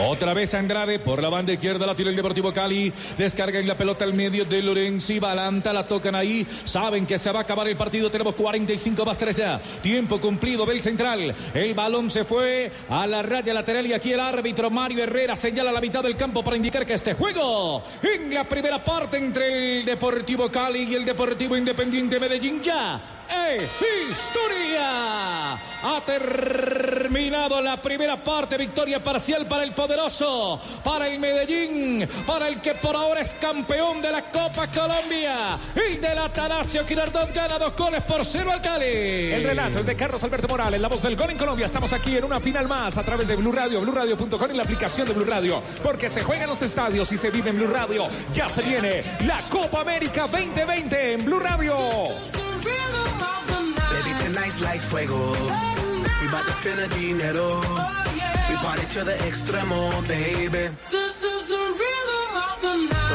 [0.01, 2.91] Otra vez Andrade por la banda izquierda, la tira el Deportivo Cali.
[3.17, 5.19] Descarga en la pelota al medio de Lorenzi.
[5.19, 6.45] Balanta, la tocan ahí.
[6.65, 8.09] Saben que se va a acabar el partido.
[8.09, 9.61] Tenemos 45 más 3 ya.
[9.81, 11.33] Tiempo cumplido del central.
[11.53, 15.71] El balón se fue a la raya lateral y aquí el árbitro Mario Herrera señala
[15.71, 19.85] la mitad del campo para indicar que este juego en la primera parte entre el
[19.85, 23.22] Deportivo Cali y el Deportivo Independiente Medellín ya
[23.55, 23.71] es
[24.09, 25.53] historia.
[25.85, 28.57] Ha terminado la primera parte.
[28.57, 34.01] Victoria parcial para el poderoso, para el Medellín, para el que por ahora es campeón
[34.01, 35.59] de la Copa Colombia.
[35.75, 38.85] Y del Atanasio Girardot gana dos goles por cero al Cali.
[38.85, 41.65] El relato es de Carlos Alberto Morales, la voz del gol en Colombia.
[41.65, 45.07] Estamos aquí en una final más a través de Blue Radio, BlueRadio.com y la aplicación
[45.07, 45.61] de Blue Radio.
[45.83, 48.05] Porque se juega en los estadios y se vive en Blue Radio.
[48.33, 51.75] Ya se viene la Copa América 2020 en Blue Radio.
[53.93, 55.31] Baby, tonight's like fuego.
[55.31, 57.61] We bout to spend a dinero.
[58.49, 60.69] We party to the extremo, baby.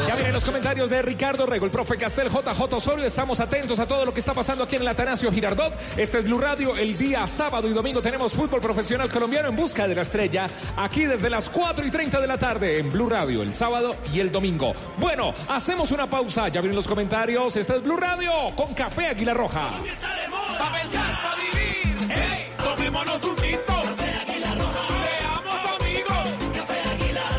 [0.07, 3.05] Ya vienen los comentarios de Ricardo Rego, el profe Castel, JJ Osorio.
[3.05, 5.73] Estamos atentos a todo lo que está pasando aquí en el Atanasio Girardot.
[5.97, 6.75] Este es Blue Radio.
[6.75, 10.47] El día sábado y domingo tenemos fútbol profesional colombiano en busca de la estrella.
[10.77, 14.19] Aquí desde las 4 y 30 de la tarde en Blue Radio, el sábado y
[14.19, 14.73] el domingo.
[14.97, 16.47] Bueno, hacemos una pausa.
[16.47, 17.55] Ya vienen los comentarios.
[17.55, 19.73] Este es Blue Radio con Café Águila Roja.
[20.59, 20.91] Un.
[25.07, 26.27] Seamos amigos.
[26.55, 26.83] Café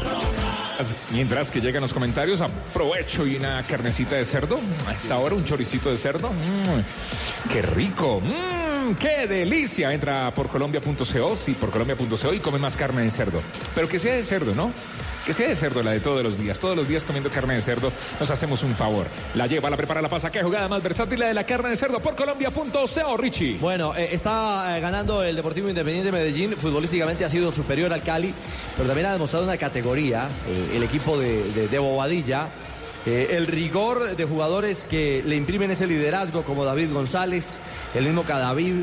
[0.05, 0.85] Roja.
[1.13, 4.59] Mientras que llegan los comentarios, aprovecho y una carnecita de cerdo.
[4.87, 6.31] A esta hora un choricito de cerdo.
[6.31, 8.21] Mm, ¡Qué rico!
[8.21, 9.93] Mm, ¡Qué delicia!
[9.93, 13.41] Entra por colombia.co, sí, por colombia.co y come más carne de cerdo.
[13.75, 14.73] Pero que sea de cerdo, ¿no?
[15.27, 16.59] Que sea de cerdo la de todos los días.
[16.59, 19.07] Todos los días comiendo carne de cerdo nos hacemos un favor.
[19.35, 20.31] La lleva, la prepara, la pasa.
[20.31, 23.59] ¡Qué jugada más versátil la de la carne de cerdo por colombia.co, Richie!
[23.59, 26.57] Bueno, eh, está eh, ganando el Deportivo Independiente Medellín.
[26.57, 28.35] Futbolísticamente ha sido superior al Cali,
[28.77, 30.27] pero también ha demostrado una categoría.
[30.49, 32.49] eh, el equipo de, de- de Bobadilla.
[33.07, 37.59] el rigor de jugadores que le imprimen ese liderazgo, como David González,
[37.95, 38.83] el mismo Cadavid.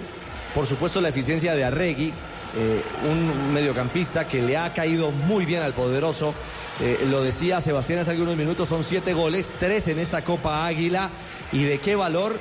[0.55, 2.13] Por supuesto, la eficiencia de Arregui.
[2.57, 6.33] Eh, un mediocampista que le ha caído muy bien al poderoso.
[6.81, 11.11] Eh, lo decía Sebastián hace algunos minutos, son siete goles, tres en esta Copa Águila.
[11.51, 12.37] ¿Y de qué valor?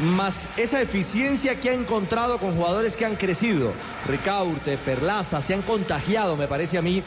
[0.00, 3.72] más esa eficiencia que ha encontrado con jugadores que han crecido.
[4.08, 7.02] Ricaurte, Perlaza, se han contagiado, me parece a mí,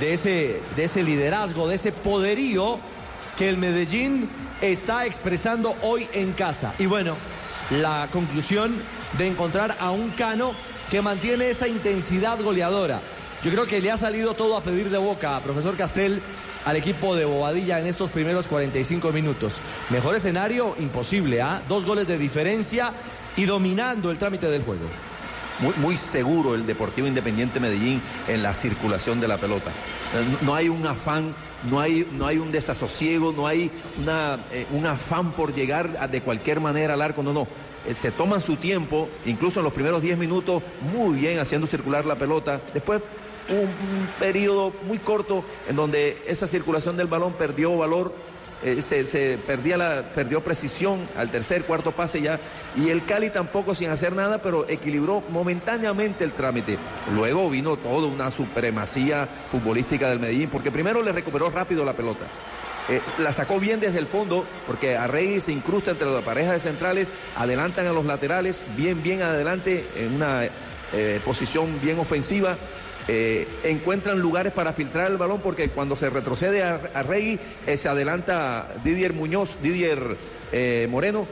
[0.00, 2.78] de ese, de ese liderazgo, de ese poderío
[3.36, 4.28] que el Medellín
[4.60, 6.74] está expresando hoy en casa.
[6.78, 7.16] Y bueno,
[7.70, 8.74] la conclusión
[9.18, 10.54] de encontrar a un Cano
[10.90, 13.00] que mantiene esa intensidad goleadora.
[13.44, 16.20] Yo creo que le ha salido todo a pedir de boca a profesor Castel
[16.64, 19.60] al equipo de Bobadilla en estos primeros 45 minutos.
[19.88, 21.62] Mejor escenario, imposible, ¿ah?
[21.68, 22.92] Dos goles de diferencia
[23.36, 24.84] y dominando el trámite del juego.
[25.76, 29.70] Muy, seguro el Deportivo Independiente Medellín en la circulación de la pelota.
[29.70, 31.34] Eh, No hay un afán,
[31.70, 33.70] no hay, no hay un desasosiego, no hay
[34.52, 37.46] eh, un afán por llegar de cualquier manera al arco, no, no.
[37.86, 40.62] Eh, Se toman su tiempo, incluso en los primeros 10 minutos,
[40.94, 42.60] muy bien haciendo circular la pelota.
[42.74, 43.00] Después
[43.48, 48.14] un, periodo muy corto en donde esa circulación del balón perdió valor
[48.62, 52.38] eh, se, se perdía la, perdió precisión al tercer, cuarto pase ya.
[52.76, 56.76] Y el Cali tampoco sin hacer nada, pero equilibró momentáneamente el trámite.
[57.14, 62.26] Luego vino toda una supremacía futbolística del Medellín, porque primero le recuperó rápido la pelota.
[62.90, 66.60] Eh, la sacó bien desde el fondo porque Arrey se incrusta entre las parejas de
[66.60, 70.48] centrales, adelantan a los laterales, bien, bien adelante en una
[70.92, 72.56] eh, posición bien ofensiva.
[73.06, 78.68] Eh, encuentran lugares para filtrar el balón porque cuando se retrocede a, a se adelanta
[78.82, 80.16] Didier Muñoz, Didier
[80.88, 81.26] Moreno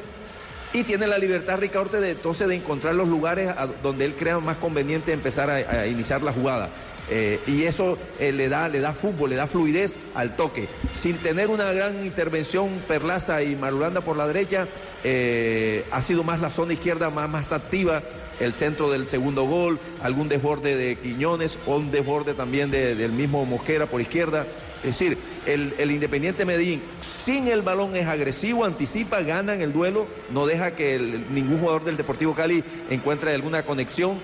[0.72, 4.56] y tiene la libertad Ricaurte de entonces de encontrar los lugares donde él crea más
[4.58, 6.70] conveniente empezar a iniciar la jugada.
[7.10, 10.68] Eh, y eso eh, le, da, le da fútbol, le da fluidez al toque.
[10.92, 14.66] Sin tener una gran intervención Perlaza y Marulanda por la derecha,
[15.04, 18.02] eh, ha sido más la zona izquierda más, más activa,
[18.40, 23.44] el centro del segundo gol, algún desborde de Quiñones o un desborde también del mismo
[23.44, 24.46] Mosquera por izquierda.
[24.84, 30.06] Es decir, el, Independiente Medellín sin el balón es agresivo, anticipa, gana en el duelo,
[30.30, 34.20] no deja que ningún jugador del Deportivo Cali encuentre alguna conexión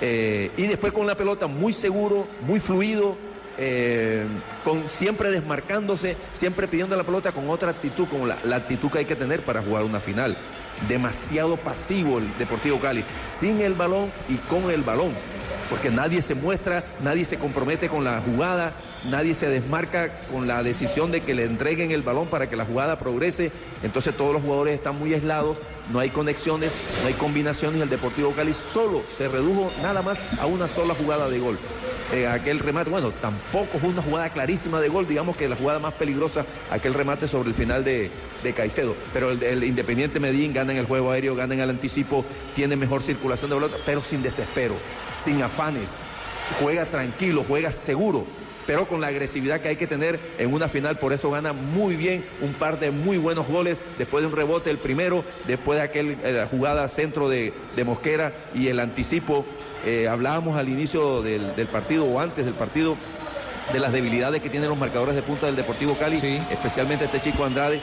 [0.00, 3.16] eh, y después con la pelota muy seguro, muy fluido,
[3.60, 4.24] eh,
[4.62, 9.04] con, siempre desmarcándose, siempre pidiendo la pelota con otra actitud, como la, actitud que hay
[9.04, 10.36] que tener para jugar una final.
[10.88, 15.12] Demasiado pasivo el Deportivo Cali, sin el balón y con el balón,
[15.68, 20.62] porque nadie se muestra, nadie se compromete con la jugada, nadie se desmarca con la
[20.62, 23.50] decisión de que le entreguen el balón para que la jugada progrese.
[23.82, 25.58] Entonces todos los jugadores están muy aislados,
[25.92, 27.80] no hay conexiones, no hay combinaciones.
[27.80, 31.58] El Deportivo Cali solo se redujo nada más a una sola jugada de gol.
[32.12, 35.78] Eh, aquel remate, bueno, tampoco fue una jugada clarísima de gol, digamos que la jugada
[35.78, 38.10] más peligrosa, aquel remate sobre el final de,
[38.56, 38.96] Caicedo.
[39.12, 43.02] Pero el, Independiente Medellín gana en el juego aéreo, gana en el anticipo, tiene mejor
[43.02, 44.74] circulación de pelota, pero sin desespero,
[45.18, 45.98] sin afanes.
[46.62, 48.24] Juega tranquilo, juega seguro
[48.68, 50.98] pero con la agresividad que hay que tener en una final.
[50.98, 54.68] Por eso gana muy bien un par de muy buenos goles después de un rebote
[54.68, 57.54] el primero, después de aquel eh, jugada centro de,
[57.86, 59.46] Mosquera y el anticipo.
[59.86, 62.98] Eh, hablábamos al inicio del partido o antes del partido
[63.72, 66.16] de las debilidades que tienen los marcadores de punta del Deportivo Cali,
[66.50, 67.80] especialmente este chico Andrade, eh,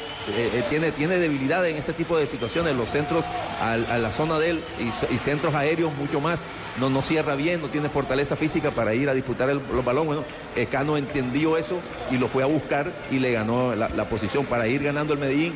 [0.54, 3.26] eh, tiene, tiene debilidad en ese tipo de situaciones, los centros
[3.62, 6.46] a, la zona de él y, centros aéreos mucho más,
[6.80, 10.08] no, no cierra bien, no tiene fortaleza física para ir a disputar el, los balones.
[10.08, 10.24] Bueno,
[10.56, 11.80] eh, Cano entendió eso
[12.12, 15.54] y lo fue a buscar y le ganó la, posición para ir ganando el Medellín.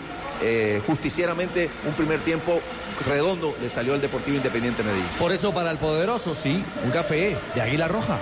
[0.88, 2.62] justicieramente un primer tiempo
[3.08, 5.06] redondo le salió al Deportivo Independiente Medellín.
[5.20, 8.18] Por eso para el poderoso, sí, un café de Águila Roja.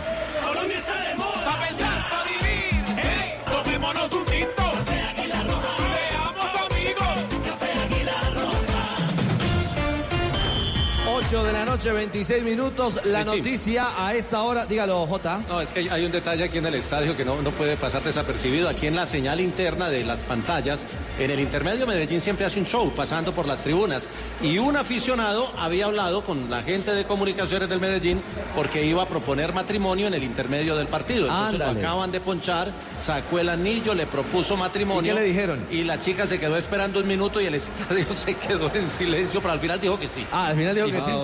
[11.28, 13.02] 8 de la noche, 26 minutos.
[13.04, 15.42] La noticia a esta hora, dígalo, Jota.
[15.50, 18.02] No, es que hay un detalle aquí en el estadio que no, no puede pasar
[18.02, 18.70] desapercibido.
[18.70, 20.86] Aquí en la señal interna de las pantallas,
[21.20, 24.04] en el intermedio Medellín siempre hace un show pasando por las tribunas.
[24.42, 28.22] Y un aficionado había hablado con la gente de comunicaciones del Medellín
[28.56, 31.28] porque iba a proponer matrimonio en el intermedio del partido.
[31.28, 32.72] Entonces lo acaban de ponchar,
[33.04, 35.12] sacó el anillo, le propuso matrimonio.
[35.12, 35.66] ¿Y qué le dijeron?
[35.72, 39.42] Y la chica se quedó esperando un minuto y el estadio se quedó en silencio,
[39.42, 40.26] pero al final dijo que sí.
[40.32, 41.17] Ah, al final dijo que sí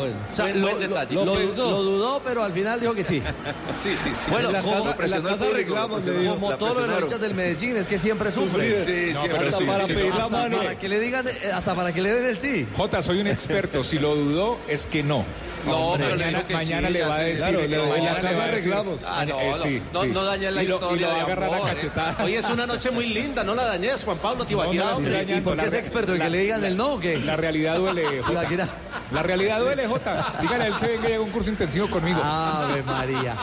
[1.11, 3.21] lo, dudó, pero al final dijo que sí.
[3.83, 4.31] sí, sí, sí.
[4.31, 7.99] Bueno, la como, casa, la casa reclamos, como todos los hinchas del Medellín, es que
[7.99, 8.83] siempre sufre.
[8.83, 10.57] Sí, siempre para pedir la mano.
[10.57, 12.67] Para que le digan, eh, hasta para que le den el sí.
[12.75, 13.83] Jota, soy un experto.
[13.83, 15.25] Si lo dudó, es que no.
[15.65, 17.37] No, pero mañana, le, mañana le va a decir.
[17.37, 18.99] Claro, le, mañana le va a arreglamos.
[19.05, 20.95] Ah, no, eh, no, no, dañes la historia.
[20.95, 22.23] Y lo va a agarrar a cachetada.
[22.23, 24.95] Hoy es una noche muy linda, no la dañes, Juan Pablo Tibaquirá.
[25.27, 26.15] ¿Y por qué es experto?
[26.15, 27.19] ¿Y que le digan el no o qué?
[27.19, 28.21] La realidad duele,
[29.11, 30.33] La realidad duele, Jota.
[30.41, 32.19] Dígale a él que venga y haga un curso intensivo conmigo.
[32.23, 33.35] Ave María.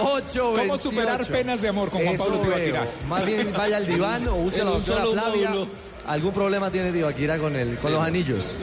[0.00, 2.86] 8, ¿Cómo superar penas de amor con Juan Pablo Tibaquirá?
[3.08, 5.52] Más bien vaya al diván o use a la doctora Flavia.
[6.08, 8.56] ¿Algún problema tiene Tibaquira con, el, con los anillos?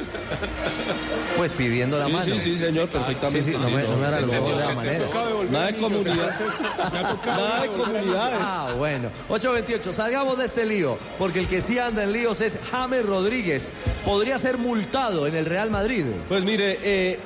[1.37, 2.25] Pues pidiendo la mano.
[2.25, 3.43] Sí, sí, señor, perfectamente.
[3.43, 5.09] Sí, sí, no me, no me los de la manera.
[5.51, 6.39] Nada de comunidad.
[7.25, 8.39] Nada de comunidades.
[8.41, 9.11] Ah, bueno.
[9.29, 13.71] 8.28, salgamos de este lío, porque el que sí anda en líos es James Rodríguez.
[14.05, 16.05] Podría ser multado en el Real Madrid.
[16.27, 17.19] Pues mire, eh,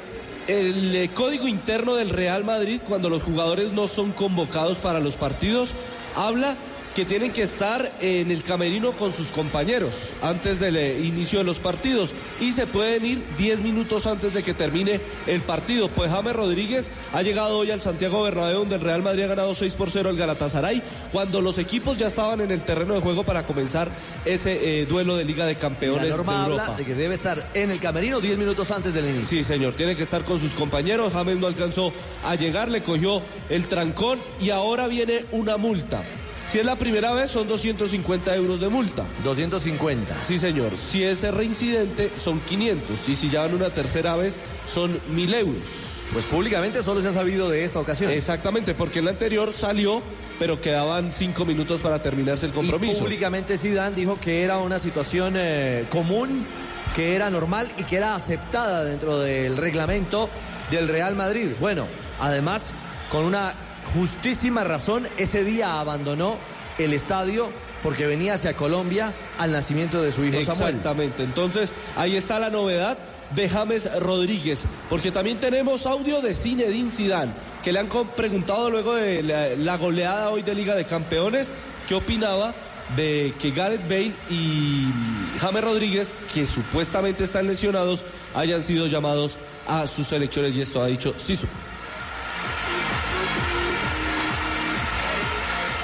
[0.47, 5.15] el eh, código interno del Real Madrid, cuando los jugadores no son convocados para los
[5.15, 5.73] partidos,
[6.15, 6.55] habla
[6.99, 11.45] que tienen que estar en el camerino con sus compañeros antes del eh, inicio de
[11.45, 15.87] los partidos y se pueden ir 10 minutos antes de que termine el partido.
[15.87, 19.55] Pues James Rodríguez ha llegado hoy al Santiago Bernabéu donde el Real Madrid ha ganado
[19.55, 20.83] 6 por 0 al Galatasaray
[21.13, 23.87] cuando los equipos ya estaban en el terreno de juego para comenzar
[24.25, 27.41] ese eh, duelo de Liga de Campeones la norma de Habla de que debe estar
[27.53, 29.37] en el camerino 10 minutos antes del inicio.
[29.37, 31.13] Sí, señor, tiene que estar con sus compañeros.
[31.13, 31.93] James no alcanzó
[32.25, 36.03] a llegar, le cogió el trancón y ahora viene una multa.
[36.49, 39.05] Si es la primera vez, son 250 euros de multa.
[39.23, 40.15] 250.
[40.23, 40.75] Sí, señor.
[40.77, 43.07] Si es reincidente, son 500.
[43.07, 44.35] Y si ya van una tercera vez,
[44.65, 45.63] son 1000 euros.
[46.11, 48.11] Pues públicamente solo se ha sabido de esta ocasión.
[48.11, 50.01] Exactamente, porque en la anterior salió,
[50.39, 52.97] pero quedaban cinco minutos para terminarse el compromiso.
[52.97, 56.47] Y públicamente Zidane dijo que era una situación eh, común,
[56.95, 60.31] que era normal y que era aceptada dentro del reglamento
[60.71, 61.49] del Real Madrid.
[61.59, 61.85] Bueno,
[62.19, 62.73] además,
[63.11, 63.53] con una
[63.93, 66.37] justísima razón, ese día abandonó
[66.77, 67.49] el estadio
[67.83, 70.75] porque venía hacia Colombia al nacimiento de su hijo Samuel.
[70.75, 72.97] Exactamente, entonces ahí está la novedad
[73.35, 77.31] de James Rodríguez, porque también tenemos audio de Zinedine Zidane,
[77.63, 81.53] que le han preguntado luego de la, goleada hoy de Liga de Campeones,
[81.87, 82.53] qué opinaba
[82.95, 84.87] de que Gareth Bale y
[85.39, 90.87] James Rodríguez, que supuestamente están lesionados, hayan sido llamados a sus selecciones y esto ha
[90.87, 91.47] dicho Sisu.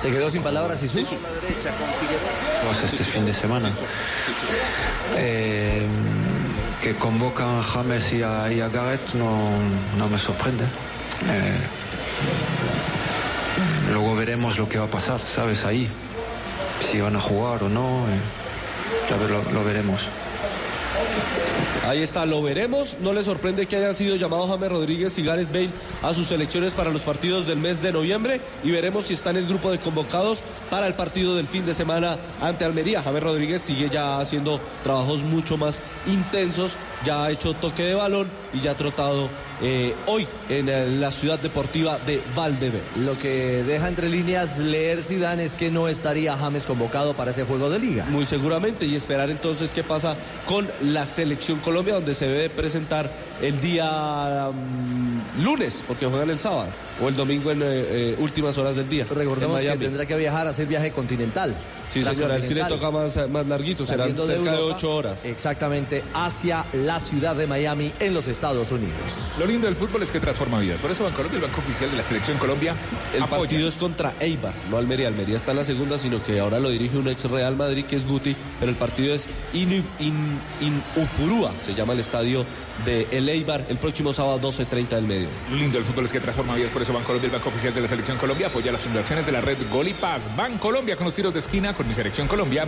[0.06, 1.00] Se quedó sin palabras Sisu.
[1.00, 1.18] Pues
[2.84, 3.72] este fin de semana.
[5.18, 5.88] Eh,
[6.84, 9.50] que convocan a James y a, y Gareth no,
[9.98, 10.64] no, me sorprende.
[11.28, 11.58] Eh,
[13.94, 15.66] luego veremos lo que va a pasar, ¿sabes?
[15.66, 15.90] Ahí.
[16.92, 18.06] Si van a jugar o no.
[18.08, 20.02] Eh, lo veremos.
[21.84, 22.98] Ahí está, lo veremos.
[23.02, 25.70] No le sorprende que hayan sido llamados James Rodríguez y Gareth Bale
[26.02, 29.38] a sus selecciones para los partidos del mes de noviembre y veremos si está en
[29.38, 33.04] el grupo de convocados para el partido del fin de semana ante Almería.
[33.04, 36.74] James Rodríguez sigue ya haciendo trabajos mucho más intensos,
[37.06, 39.30] ya ha hecho toque de balón y ya ha trotado
[39.62, 42.82] eh, hoy en la ciudad deportiva de Valdebebas.
[42.98, 47.44] Lo que deja entre líneas leer Zidane es que no estaría James convocado para ese
[47.44, 48.06] juego de liga.
[48.10, 50.16] Muy seguramente y esperar entonces qué pasa
[50.48, 53.10] con la selección Colombia donde se debe presentar
[53.42, 56.70] el día um, lunes porque juegan el sábado
[57.02, 59.06] o el domingo en eh, eh, últimas horas del día.
[59.10, 61.54] Recordemos que tendrá que viajar a hacer viaje continental.
[61.92, 64.96] Sí, señora, el sí le toca más, más larguito, serán cerca de, Europa, de, ocho
[64.96, 65.24] horas.
[65.24, 69.36] Exactamente, hacia la ciudad de Miami en los Estados Unidos.
[69.46, 70.82] Lo lindo del fútbol es que transforma vidas.
[70.82, 72.76] Por eso Bancolombia, el banco oficial de la selección Colombia,
[73.14, 73.42] el apoya.
[73.42, 75.08] partido es contra Eibar, no Almería.
[75.08, 77.96] Almería está en la segunda, sino que ahora lo dirige un ex Real Madrid que
[77.96, 82.44] es Guti, pero el partido es in, in, in Upurúa, se llama el estadio
[82.86, 85.28] de el Eibar, el próximo sábado 12.30 del medio.
[85.52, 86.74] Lo lindo del fútbol es que transforma vidas.
[86.74, 89.42] Por eso Bancolombia, el banco oficial de la selección Colombia, apoya las fundaciones de la
[89.42, 90.24] red Gol y Paz.
[90.36, 92.66] Bancolombia con los tiros de esquina, con mi selección Colombia.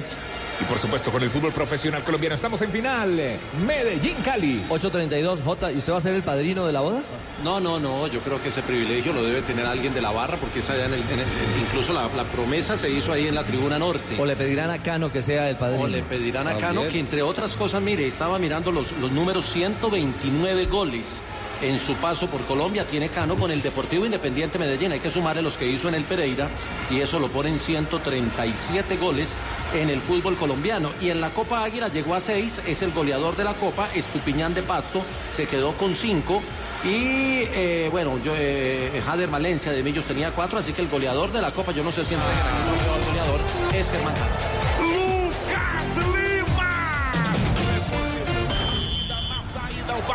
[0.59, 2.35] Y por supuesto con el fútbol profesional colombiano.
[2.35, 3.37] Estamos en final.
[3.65, 4.65] Medellín, Cali.
[4.69, 5.71] 8.32, J.
[5.71, 7.01] ¿Y usted va a ser el padrino de la boda?
[7.43, 8.07] No, no, no.
[8.07, 10.85] Yo creo que ese privilegio lo debe tener alguien de la barra porque es allá
[10.85, 11.25] en el, en el,
[11.67, 14.17] incluso la, la, promesa se hizo ahí en la tribuna norte.
[14.19, 15.83] O le pedirán a Cano que sea el padrino.
[15.83, 19.45] O le pedirán a Cano que entre otras cosas, mire, estaba mirando los, los números
[19.45, 21.19] 129 goles
[21.61, 24.91] en su paso por Colombia tiene Cano con el Deportivo Independiente Medellín.
[24.91, 26.49] Hay que sumarle los que hizo en el Pereira
[26.89, 29.33] y eso lo pone en 137 goles
[29.73, 30.91] en el fútbol colombiano.
[31.01, 34.53] Y en la Copa Águila llegó a 6, es el goleador de la Copa, Estupiñán
[34.53, 35.01] de Pasto,
[35.33, 36.41] se quedó con 5.
[36.83, 41.31] Y eh, bueno, yo, eh, Jader Valencia de Millos tenía 4, así que el goleador
[41.31, 43.39] de la Copa, yo no sé si entre el goleador,
[43.73, 44.56] es Germán Cano.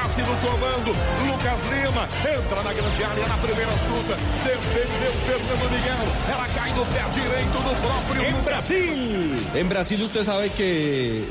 [0.02, 0.90] Passe no comando.
[1.26, 4.16] Lucas Lima entra na grande área na primeira chuta.
[4.42, 6.06] Defendeu Fernando Miguel.
[6.28, 8.24] Ela cai no pé direito do próprio.
[8.24, 9.36] En Brasil.
[9.54, 11.28] En Brasil usted sabe que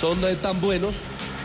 [0.00, 0.94] son tan buenos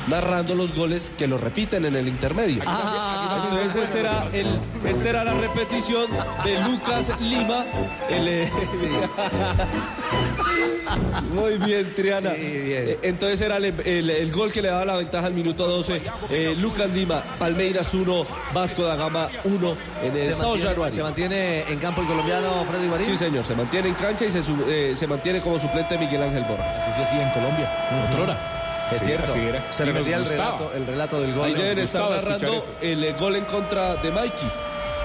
[0.07, 2.63] narrando los goles que lo repiten en el intermedio.
[2.65, 4.47] Ah, Entonces este era, el,
[4.85, 6.07] esta era la repetición
[6.43, 7.65] de Lucas Lima.
[8.09, 8.87] El, eh, sí.
[11.33, 12.31] Muy bien, Triana.
[12.31, 12.97] Sí, bien.
[13.01, 16.01] Entonces era el, el, el, gol que le daba la ventaja al minuto 12.
[16.29, 21.61] Eh, Lucas Lima, Palmeiras 1, Vasco da Gama 1 en el se mantiene, ¿Se mantiene
[21.69, 23.07] en campo el colombiano Freddy Guarín?
[23.07, 26.43] Sí, señor, se mantiene en cancha y se, eh, se mantiene como suplente Miguel Ángel
[26.43, 26.77] Borja.
[26.77, 28.13] Así se hacía en Colombia, uh -huh.
[28.13, 28.56] otrora.
[28.91, 29.33] Es sí, cierto.
[29.71, 31.53] Se repetía el relato, el relato del gol.
[31.53, 34.49] Deben estar narrando el, el gol en contra de Mikey.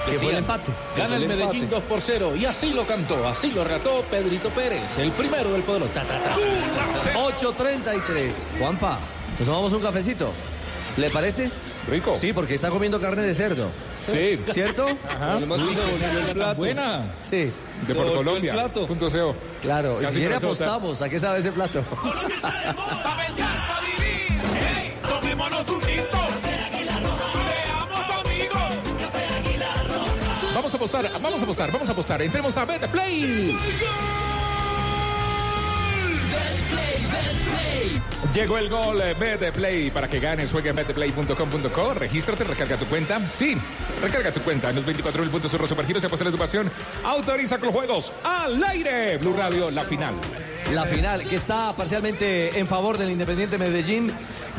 [0.05, 0.71] Que fue el empate.
[0.97, 1.81] Gana el, el Medellín empate.
[1.81, 2.35] 2 por 0.
[2.35, 5.83] Y así lo cantó, así lo relató Pedrito Pérez, el primero del poder.
[5.83, 8.33] 8.33.
[8.59, 8.99] Juanpa,
[9.39, 10.31] nos tomamos un cafecito.
[10.97, 11.49] ¿Le parece?
[11.89, 12.15] Rico.
[12.15, 13.69] Sí, porque está comiendo carne de cerdo.
[14.11, 14.39] Sí.
[14.51, 14.87] ¿Cierto?
[15.09, 15.33] Ajá.
[15.33, 15.59] Además,
[16.27, 16.55] el plato.
[16.55, 17.13] Buena.
[17.21, 17.51] Sí.
[17.87, 18.53] De por Colombia.
[18.53, 18.87] Plato.
[18.87, 19.35] Punto SEO.
[19.61, 19.97] Claro.
[19.99, 21.83] Casi y si quiere apostamos, ¿a qué sabe ese plato?
[21.83, 24.41] Colombia está de moda para pensar, para vivir.
[24.59, 26.17] Hey, tomémonos un tinto.
[30.53, 32.21] Vamos a apostar, vamos a apostar, vamos a apostar.
[32.21, 33.57] Entremos a Betplay.
[38.33, 40.51] Llegó el gol eh, Betplay para que ganes.
[40.51, 41.93] Juega en betplay.com.co.
[41.93, 43.19] Regístrate, recarga tu cuenta.
[43.31, 43.55] Sí,
[44.01, 44.69] recarga tu cuenta.
[44.69, 46.71] En los 24 mil puntos sur supergiros y apuesta tu pasión.
[47.03, 49.17] Autoriza con los juegos al aire.
[49.17, 50.15] Blue Radio, la final.
[50.71, 54.11] La final que está parcialmente en favor del Independiente Medellín.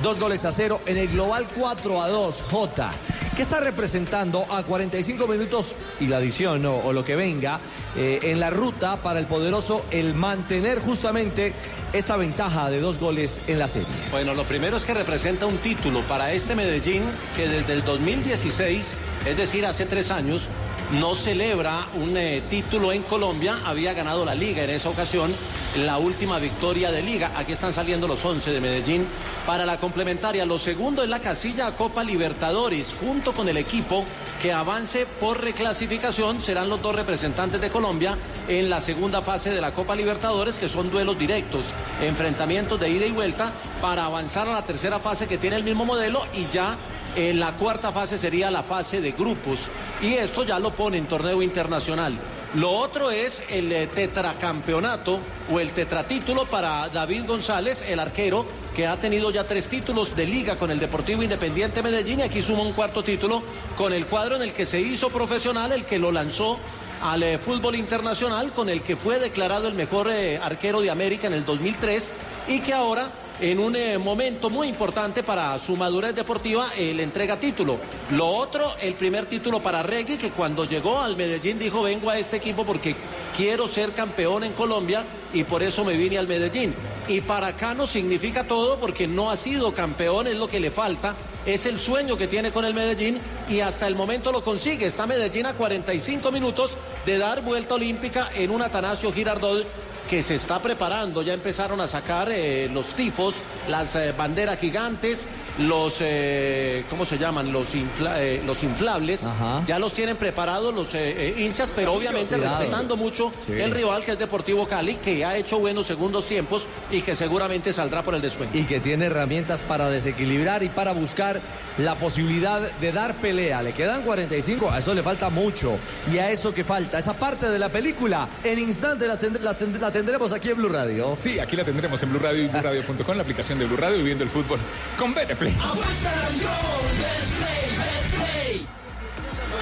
[0.03, 2.43] Dos goles a cero en el global 4 a 2.
[2.43, 2.91] J.
[3.37, 7.59] ¿Qué está representando a 45 minutos y la adición o, lo que venga
[7.97, 11.53] eh, en la ruta para el poderoso el mantener justamente
[11.93, 13.89] esta ventaja de dos goles en la serie?
[14.13, 17.03] Bueno, lo primero es que representa un título para este Medellín
[17.35, 18.95] que desde el 2016,
[19.27, 20.49] es decir, hace tres años,
[20.93, 25.35] no celebra un eh, título en Colombia, había ganado la liga en esa ocasión,
[25.77, 27.33] la última victoria de liga.
[27.37, 29.07] Aquí están saliendo los 11 de Medellín
[29.47, 30.45] para la complementaria.
[30.45, 34.05] Lo segundo es la casilla Copa Libertadores, junto con el equipo
[34.41, 38.17] que avance por reclasificación, serán los dos representantes de Colombia
[38.47, 41.67] en la segunda fase de la Copa Libertadores, que son duelos directos,
[42.03, 45.85] enfrentamientos de ida y vuelta para avanzar a la tercera fase que tiene el mismo
[45.85, 46.77] modelo y ya
[47.17, 49.69] en la cuarta fase sería la fase de grupos.
[50.03, 52.19] Y esto ya lo pone en torneo internacional.
[52.55, 55.19] Lo otro es el eh, tetracampeonato
[55.53, 58.47] o el tetratítulo para David González, el arquero,
[58.77, 62.43] que ha tenido ya tres títulos de liga con el Deportivo Independiente Medellín y aquí
[62.43, 63.43] suma un cuarto título
[63.77, 66.61] con el cuadro en el que se hizo profesional, el que lo lanzó
[67.03, 71.27] al eh, fútbol internacional, con el que fue declarado el mejor eh, arquero de América
[71.27, 72.13] en el 2003
[72.47, 73.11] y que ahora
[73.41, 77.79] en un eh, momento muy importante para su madurez deportiva, eh, le entrega título.
[78.13, 82.19] Lo otro, el primer título para Regui, que cuando llegó al Medellín dijo, vengo a
[82.19, 82.95] este equipo porque
[83.37, 86.75] quiero ser campeón en Colombia y por eso me vine al Medellín.
[87.09, 91.15] Y para Cano significa todo porque no ha sido campeón, es lo que le falta.
[91.45, 93.19] Es el sueño que tiene con el Medellín
[93.51, 94.87] y hasta el momento lo consigue.
[94.87, 99.67] Está Medellín a 45 minutos de dar vuelta olímpica en un Atanasio Girardot
[100.09, 101.23] que se está preparando.
[101.23, 103.37] Ya empezaron a sacar eh, los tifos,
[103.69, 105.27] las eh, banderas gigantes,
[105.59, 107.53] los, eh, ¿cómo se llaman?
[107.53, 109.21] Los, infla- eh, los inflables.
[109.67, 112.59] Ya los tienen preparados los eh, eh, hinchas, pero obviamente Cuidado.
[112.59, 113.53] respetando mucho Sí.
[113.53, 117.73] el rival que es Deportivo Cali, que ha hecho buenos segundos tiempos y que seguramente
[117.73, 118.57] saldrá por el descuento.
[118.59, 121.41] Y que tiene herramientas para desequilibrar y para buscar
[121.79, 123.63] la posibilidad de dar pelea.
[123.63, 125.79] Le quedan 45, a eso le falta mucho.
[126.13, 129.41] Y a eso que falta, esa parte de la película, en instante las tend-
[129.81, 131.17] la tendremos aquí en Blue Radio.
[131.21, 134.25] Sí, aquí la tendremos en Blue Radio y BlueRadio.com, la aplicación de Blue Radio, viviendo
[134.25, 134.59] el fútbol
[134.99, 135.15] con
[135.45, 135.55] Play.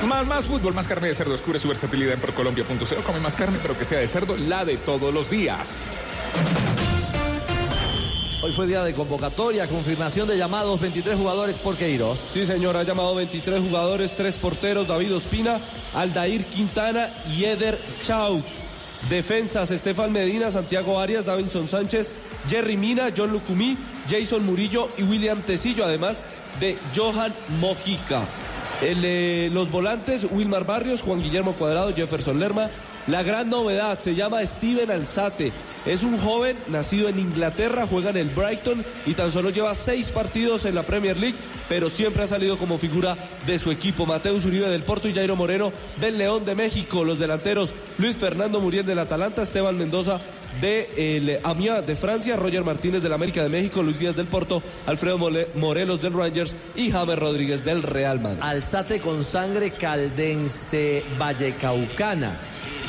[0.06, 1.32] Más, más fútbol, más carne de cerdo.
[1.32, 3.02] Descubre su versatilidad en procolombia.co.
[3.04, 6.04] Come más carne, pero que sea de cerdo, la de todos los días.
[8.42, 12.18] Hoy fue día de convocatoria, confirmación de llamados, 23 jugadores por Queiroz.
[12.18, 15.60] Sí, señor, ha llamado 23 jugadores, tres porteros, David Ospina,
[15.94, 18.64] Aldair Quintana y Eder Chaux.
[19.08, 22.10] Defensas, Estefan Medina, Santiago Arias, Davinson Sánchez,
[22.48, 23.76] Jerry Mina, John Lucumí,
[24.08, 26.22] Jason Murillo y William Tecillo, además
[26.60, 28.22] de Johan Mojica.
[28.80, 32.68] Eh, los volantes, Wilmar Barrios, Juan Guillermo Cuadrado, Jefferson Lerma.
[33.08, 35.52] La gran novedad se llama Steven Alzate.
[35.84, 40.10] Es un joven nacido en Inglaterra, juega en el Brighton y tan solo lleva seis
[40.10, 41.36] partidos en la Premier League,
[41.68, 44.06] pero siempre ha salido como figura de su equipo.
[44.06, 47.02] Mateus Uribe del Porto y Jairo Moreno del León de México.
[47.02, 50.20] Los delanteros Luis Fernando Muriel del Atalanta, Esteban Mendoza
[50.60, 54.62] de el Amiens de Francia, Roger Martínez del América de México, Luis Díaz del Porto,
[54.86, 55.18] Alfredo
[55.56, 58.38] Morelos del Rangers y James Rodríguez del Real Madrid.
[58.42, 62.36] Alzate con sangre caldense vallecaucana.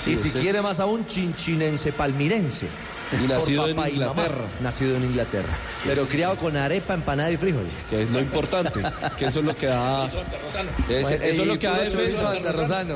[0.03, 2.67] Sí, y si es- quiere más aún, chinchinense palmirense.
[3.13, 4.05] Y nacido en papá y mamá.
[4.11, 4.43] Inglaterra.
[4.61, 5.53] Nacido en Inglaterra.
[5.85, 7.87] Pero criado con arepa, empanada y frijoles.
[7.91, 8.81] Que es lo importante,
[9.19, 10.07] que eso es lo que da.
[10.89, 11.85] Es- eso es lo que da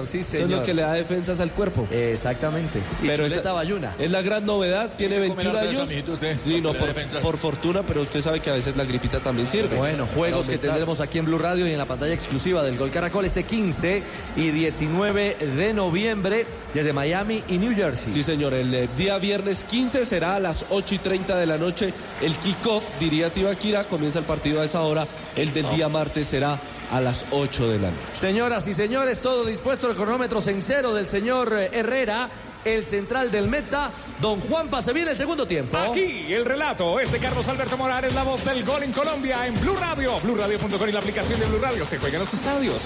[0.06, 1.88] sí, Eso es lo que le da defensas al cuerpo.
[1.92, 2.80] Exactamente.
[3.04, 3.96] Y chuleta bayuna.
[4.00, 6.40] Es la gran novedad, tiene ¿Quiere 21 comer harto de años.
[6.44, 9.76] Sí, no, por, por fortuna, pero usted sabe que a veces la gripita también sirve.
[9.76, 12.90] Bueno, juegos que tendremos aquí en Blue Radio y en la pantalla exclusiva del Gol
[12.90, 14.02] Caracol este 15
[14.36, 18.12] y 19 de noviembre desde Miami y New Jersey.
[18.12, 21.60] Sí, señor, el eh, día viernes 15 será a las 8 y 30 de la
[21.60, 21.94] noche
[22.24, 26.60] el kickoff, diría Tibaquira, comienza el partido a esa hora, el del día martes será
[26.92, 28.02] a las 8 de la noche.
[28.14, 32.32] Señoras y señores, todo dispuesto, el cronómetro en cero del señor eh, Herrera,
[32.66, 33.92] el central del Meta,
[34.22, 35.78] don Juan Pase viene el segundo tiempo.
[35.78, 39.60] Aquí el relato es de Carlos Alberto Morales, la voz del gol en Colombia en
[39.62, 41.86] Blue Radio, BlueRadio.com y la aplicación de Blue Radio.
[41.86, 42.82] Se juega en los estadios.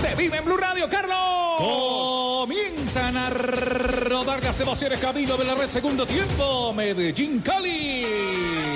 [0.00, 1.18] Se vive en Blue Radio, Carlos.
[1.58, 6.72] Comienzan a rodar las emociones camino de la red segundo tiempo.
[6.72, 8.69] Medellín Cali.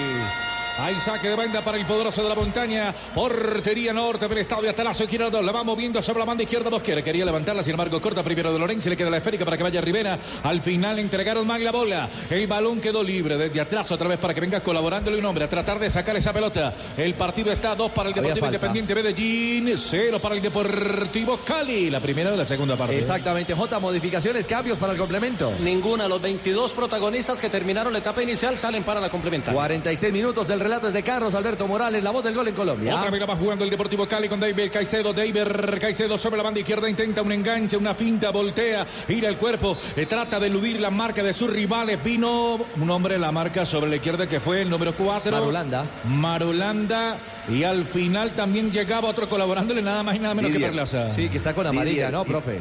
[0.76, 2.92] Hay saque de banda para el poderoso de la montaña.
[3.14, 5.40] Portería norte del estadio Atalazo Girardo.
[5.40, 7.00] La va moviendo sobre la banda izquierda Mosquera.
[7.00, 8.90] Quería levantarla, sin embargo, corta primero de Lorenzi.
[8.90, 10.18] Le queda la esférica para que vaya Rivera.
[10.42, 12.08] Al final entregaron mal la bola.
[12.28, 15.48] El balón quedó libre desde atrás otra vez para que venga colaborándole un hombre a
[15.48, 16.74] tratar de sacar esa pelota.
[16.96, 18.46] El partido está dos para el Deportivo.
[18.46, 21.88] Independiente Medellín, cero para el Deportivo Cali.
[21.88, 22.98] La primera de la segunda parte.
[22.98, 25.52] Exactamente, J, modificaciones, cambios para el complemento.
[25.60, 29.54] Ninguna, los 22 protagonistas que terminaron la etapa inicial salen para la complementaria.
[29.54, 32.96] 46 minutos del relato es de Carlos Alberto Morales, la voz del gol en Colombia.
[32.96, 35.12] Otra vez la va jugando el Deportivo Cali con David Caicedo.
[35.12, 39.76] David Caicedo sobre la banda izquierda intenta un enganche, una finta, voltea, gira el cuerpo,
[39.94, 42.02] eh, trata de eludir la marca de sus rivales.
[42.02, 45.30] Vino un hombre en la marca sobre la izquierda que fue el número 4.
[45.30, 45.84] Marulanda.
[46.04, 47.18] Marulanda.
[47.50, 51.10] Y al final también llegaba otro colaborándole nada más y nada menos que Perlaza.
[51.10, 52.60] Sí, que está con amarilla, ¿no, profe?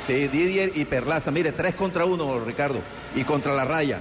[0.00, 1.30] Sí, Didier y Perlaza.
[1.30, 2.80] Mire, tres contra uno, Ricardo.
[3.14, 4.00] Y contra la raya.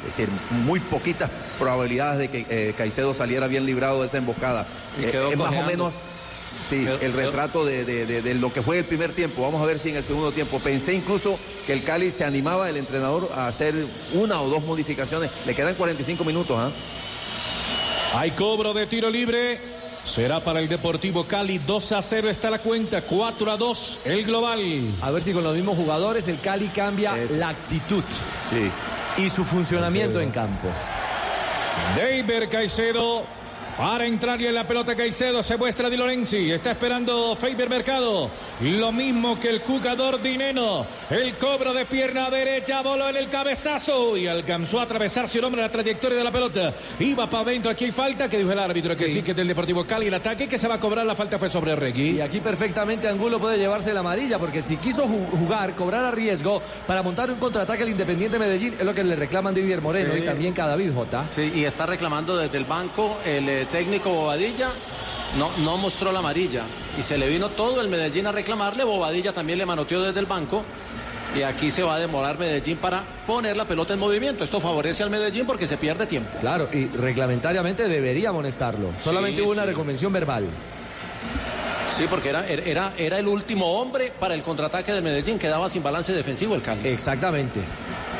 [0.00, 0.28] Es decir,
[0.64, 4.66] muy poquitas probabilidades de que eh, Caicedo saliera bien librado de esa emboscada.
[4.98, 5.94] Eh, es más o menos
[6.68, 9.42] sí, el retrato de, de, lo que fue el primer tiempo.
[9.42, 10.58] Vamos a ver si en el segundo tiempo.
[10.60, 13.74] Pensé incluso que el Cali se animaba el entrenador a hacer
[14.12, 15.30] una o dos modificaciones.
[15.46, 16.56] Le quedan 45 minutos.
[16.58, 16.70] ¿ah?
[18.14, 19.60] Hay cobro de tiro libre.
[20.04, 24.24] Será para el Deportivo Cali 2 a 0 está la cuenta, 4 a 2 el
[24.24, 24.94] global.
[25.02, 28.02] A ver si con los mismos jugadores el Cali cambia la actitud.
[28.48, 28.70] Sí.
[29.16, 30.68] Y su funcionamiento en campo.
[31.96, 33.24] David Caicedo
[33.80, 36.52] para entrarle en la pelota Caicedo se muestra Di Lorenzi.
[36.52, 38.28] Está esperando Faber Mercado.
[38.60, 40.84] Lo mismo que el jugador Dineno.
[41.08, 42.82] El cobro de pierna derecha.
[42.82, 44.18] Voló en el cabezazo.
[44.18, 46.74] Y alcanzó a atravesar su hombre la trayectoria de la pelota.
[46.98, 47.70] Iba para adentro.
[47.70, 48.28] Aquí hay falta.
[48.28, 50.08] Que dijo el árbitro que sí, que es del Deportivo Cali.
[50.08, 51.06] El ataque que se va a cobrar.
[51.06, 52.18] La falta fue sobre Regui.
[52.18, 54.38] Y aquí perfectamente Angulo puede llevarse la amarilla.
[54.38, 58.74] Porque si quiso jugar, cobrar a riesgo para montar un contraataque al Independiente Medellín.
[58.78, 61.24] Es lo que le reclaman Didier Moreno y también cada David J.
[61.34, 64.68] Sí, y está reclamando desde el banco el eh, técnico Bobadilla
[65.38, 66.64] no, no mostró la amarilla
[66.98, 68.84] y se le vino todo el Medellín a reclamarle.
[68.84, 70.64] Bobadilla también le manoteó desde el banco.
[71.36, 74.42] Y aquí se va a demorar Medellín para poner la pelota en movimiento.
[74.42, 76.30] Esto favorece al Medellín porque se pierde tiempo.
[76.40, 78.88] Claro, y reglamentariamente debería amonestarlo.
[78.98, 80.46] Solamente hubo una reconvención verbal.
[81.96, 85.38] Sí, porque era, era, era el último hombre para el contraataque del Medellín.
[85.38, 86.88] Quedaba sin balance defensivo el Cali.
[86.88, 87.60] Exactamente.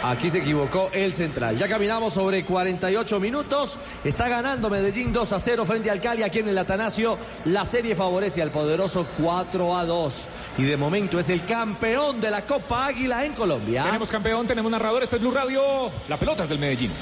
[0.03, 1.59] Aquí se equivocó el central.
[1.59, 3.77] Ya caminamos sobre 48 minutos.
[4.03, 7.19] Está ganando Medellín 2 a 0 frente al Cali aquí en el Atanasio.
[7.45, 10.29] La serie favorece al poderoso 4 a 2.
[10.57, 13.85] Y de momento es el campeón de la Copa Águila en Colombia.
[13.85, 15.03] Tenemos campeón, tenemos narrador.
[15.03, 15.63] Este es Blue Radio.
[16.09, 16.93] La pelota es del Medellín.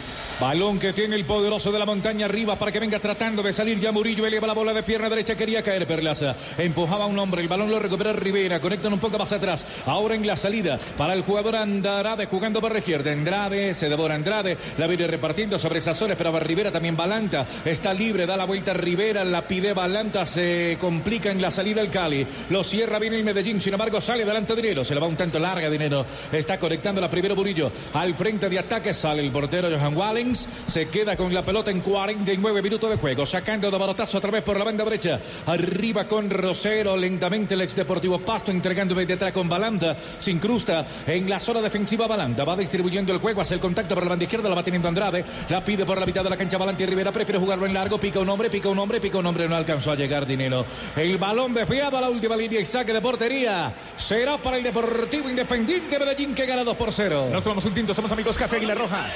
[0.41, 3.81] Balón que tiene el poderoso de la montaña arriba para que venga tratando de salir
[3.81, 4.25] ya Murillo.
[4.25, 5.35] Eleva la bola de pierna derecha.
[5.35, 6.37] Quería caer Perlaza.
[6.57, 7.43] Empujaba un hombre.
[7.43, 8.61] El balón lo recupera Rivera.
[8.61, 9.67] Conectan un poco más atrás.
[9.87, 13.11] Ahora en la salida para el jugador Andrade jugando por la izquierda.
[13.11, 14.57] Andrade se devora Andrade.
[14.77, 16.17] La viene repartiendo sobre Sazores.
[16.17, 17.45] Pero Rivera también Balanta.
[17.65, 18.25] Está libre.
[18.25, 19.25] Da la vuelta Rivera.
[19.25, 20.25] La pide Balanta.
[20.25, 22.25] Se complica en la salida el Cali.
[22.51, 23.61] Lo cierra bien el Medellín.
[23.61, 24.85] Sin embargo, sale delante Dinero.
[24.85, 26.07] Se le va un tanto larga Dinero.
[26.31, 27.73] Está conectando la primera Murillo.
[27.95, 31.81] Al frente de ataque sale el portero Johan Wallen se queda con la pelota en
[31.81, 35.21] 49 minutos de juego, sacando de barotazo otra vez por la banda derecha.
[35.47, 39.97] Arriba con Rosero, lentamente el ex Deportivo Pasto entregando desde atrás con Balanda.
[40.19, 42.45] Se incrusta en la zona defensiva Balanda.
[42.45, 45.25] Va distribuyendo el juego, hace el contacto por la banda izquierda, la va teniendo Andrade.
[45.49, 47.13] La pide por la mitad de la cancha Balanta y Rivera.
[47.13, 47.99] Prefiere jugarlo en largo.
[47.99, 49.49] Pica un hombre, pica un hombre, pica un hombre.
[49.49, 50.67] No alcanzó a llegar Dinero.
[50.97, 53.73] El balón desviado a la última línea y saque de portería.
[53.97, 57.29] Será para el Deportivo Independiente Medellín que gana 2 por 0.
[57.33, 59.07] Nos tomamos un tinto, somos amigos Café Aguilar Roja.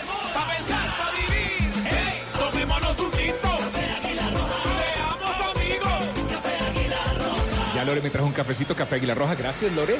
[7.83, 9.35] Ya Lore me trajo un cafecito, Café Aguilar Roja.
[9.35, 9.97] Gracias, Lore.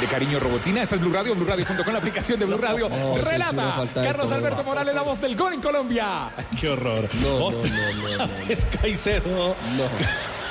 [0.00, 0.82] De cariño, Robotina.
[0.82, 2.88] Esta es Blue Radio, con la aplicación de Blue Radio.
[3.24, 6.30] Relata Carlos Alberto Morales, la voz del gol en Colombia.
[6.60, 7.08] Qué horror.
[7.20, 9.56] No, no, no, no, Es Caicedo.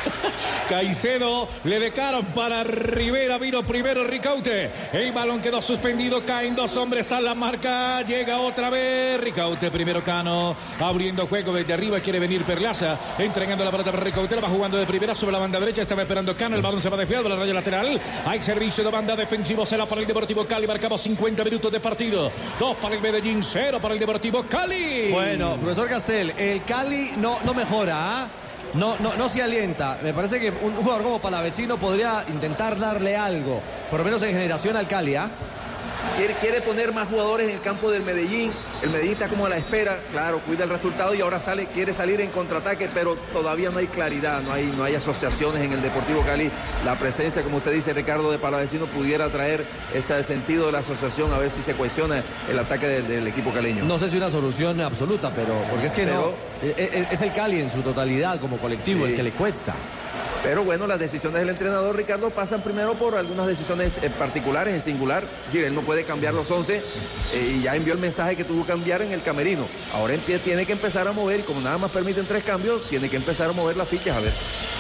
[0.70, 4.70] Caicedo le decaron para Rivera, vino primero Ricaute.
[4.92, 10.04] El balón quedó suspendido, caen dos hombres a la marca, llega otra vez Ricaute, primero
[10.04, 14.78] Cano, abriendo juego desde arriba, quiere venir Perlaza, entregando la pelota para Ricaute, va jugando
[14.78, 17.30] de primera sobre la banda derecha, estaba esperando Cano, el balón se va desviado a
[17.30, 21.44] la raya lateral, hay servicio de banda defensivo, será para el Deportivo Cali, marcamos 50
[21.44, 25.12] minutos de partido, dos para el Medellín, cero para el Deportivo Cali.
[25.12, 28.28] Bueno, profesor Castel, el Cali no, no mejora, ¿ah?
[28.74, 30.00] no, no, no se alienta.
[30.04, 34.34] Me parece que un jugador como Palavecino podría intentar darle algo, por lo menos en
[34.34, 35.30] generación al Cali, ¿ah?
[36.18, 38.52] Quiere, poner más jugadores en el campo del Medellín.
[38.82, 41.94] El Medellín está como a la espera, claro, cuida el resultado y ahora sale, quiere
[41.94, 45.82] salir en contraataque, pero todavía no hay claridad, no hay, no hay asociaciones en el
[45.84, 46.50] Deportivo Cali.
[46.84, 49.64] La presencia, como usted dice, Ricardo de Palavecino, pudiera traer
[49.94, 53.86] ese sentido de la asociación, a ver si se cuestiona el ataque del, equipo caleño.
[53.86, 56.32] No sé si una solución absoluta, pero porque es que no.
[56.64, 59.76] Es, el Cali en su totalidad como colectivo el que le cuesta.
[60.48, 64.80] Pero bueno, las decisiones del entrenador Ricardo pasan primero por algunas decisiones eh, particulares, en
[64.80, 65.26] singular.
[65.40, 66.78] Es decir, él no puede cambiar los 11
[67.34, 69.68] eh, y ya envió el mensaje que tuvo que cambiar en el camerino.
[69.94, 73.18] Ahora tiene que empezar a mover y como nada más permiten tres cambios, tiene que
[73.18, 74.16] empezar a mover las fichas.
[74.16, 74.32] A ver.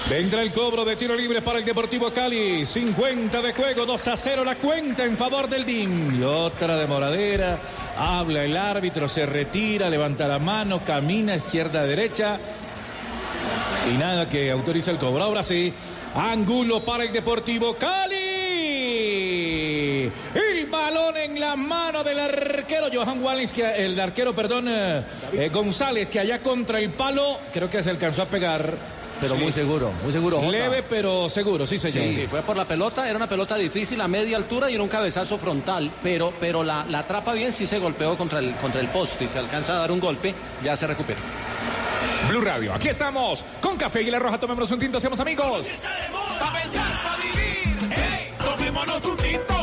[0.09, 2.65] Vendrá el cobro de tiro libre para el Deportivo Cali.
[2.65, 6.17] 50 de juego, 2 a 0 la cuenta en favor del DIN.
[6.17, 7.59] Y otra demoradera.
[7.97, 12.39] Habla el árbitro, se retira, levanta la mano, camina izquierda a derecha.
[13.91, 15.23] Y nada que autoriza el cobro.
[15.23, 15.73] Ahora sí,
[16.15, 18.17] Angulo para el Deportivo Cali.
[20.33, 25.49] El balón en la mano del arquero Johan Wallace, que el arquero, perdón, eh, eh,
[25.51, 28.73] González, que allá contra el palo, creo que se alcanzó a pegar.
[29.19, 30.37] Pero muy seguro, muy seguro.
[30.37, 30.51] Jota.
[30.51, 32.07] Leve, pero seguro, sí, señor.
[32.07, 34.83] Sí, sí, fue por la pelota, era una pelota difícil a media altura y era
[34.83, 38.79] un cabezazo frontal, pero, pero la, la atrapa bien, sí se golpeó contra el, contra
[38.79, 41.19] el poste y se alcanza a dar un golpe, ya se recupera.
[42.29, 45.67] Blue Radio, aquí estamos con Café Aguilar Roja, tomémonos un tinto, seamos amigos.
[48.43, 49.56] Tomémonos un tinto.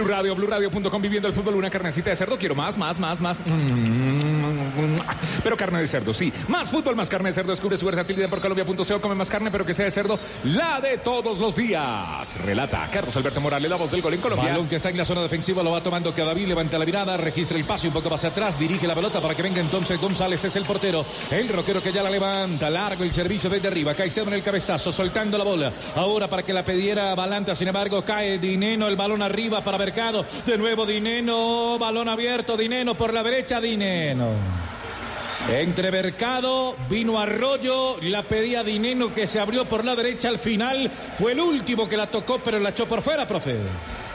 [0.00, 0.70] Blue Radio,
[1.00, 2.38] viviendo el fútbol, una carnecita de cerdo.
[2.38, 3.40] Quiero más, más, más, más.
[3.40, 4.98] Mm,
[5.42, 6.32] Pero carne de cerdo, sí.
[6.48, 7.50] Más fútbol, más carne de cerdo.
[7.50, 9.00] Descubre su versatilidad por Colombia.co.
[9.00, 10.18] Come más carne, pero que sea de cerdo.
[10.44, 12.36] La de todos los días.
[12.44, 14.50] Relata Carlos Alberto Morales, la voz del gol en Colombia.
[14.50, 17.58] Balón que está en la zona defensiva, lo va tomando Cadaví, levanta la mirada, registra
[17.58, 20.56] el pase un poco más atrás, dirige la pelota para que venga entonces González, es
[20.56, 24.34] el portero, el roquero que ya la levanta, largo el servicio desde arriba, Caicedo en
[24.34, 28.88] el cabezazo, soltando la bola, ahora para que la pidiera Balanta, sin embargo cae Dineno,
[28.88, 29.78] el balón arriba para
[30.46, 34.28] De nuevo Dineno, balón abierto, Dineno por la derecha, Dineno.
[35.50, 40.92] Entre Mercado, vino Arroyo, la pedía Dineno que se abrió por la derecha al final.
[41.18, 43.56] Fue el último que la tocó, pero la echó por fuera, profe.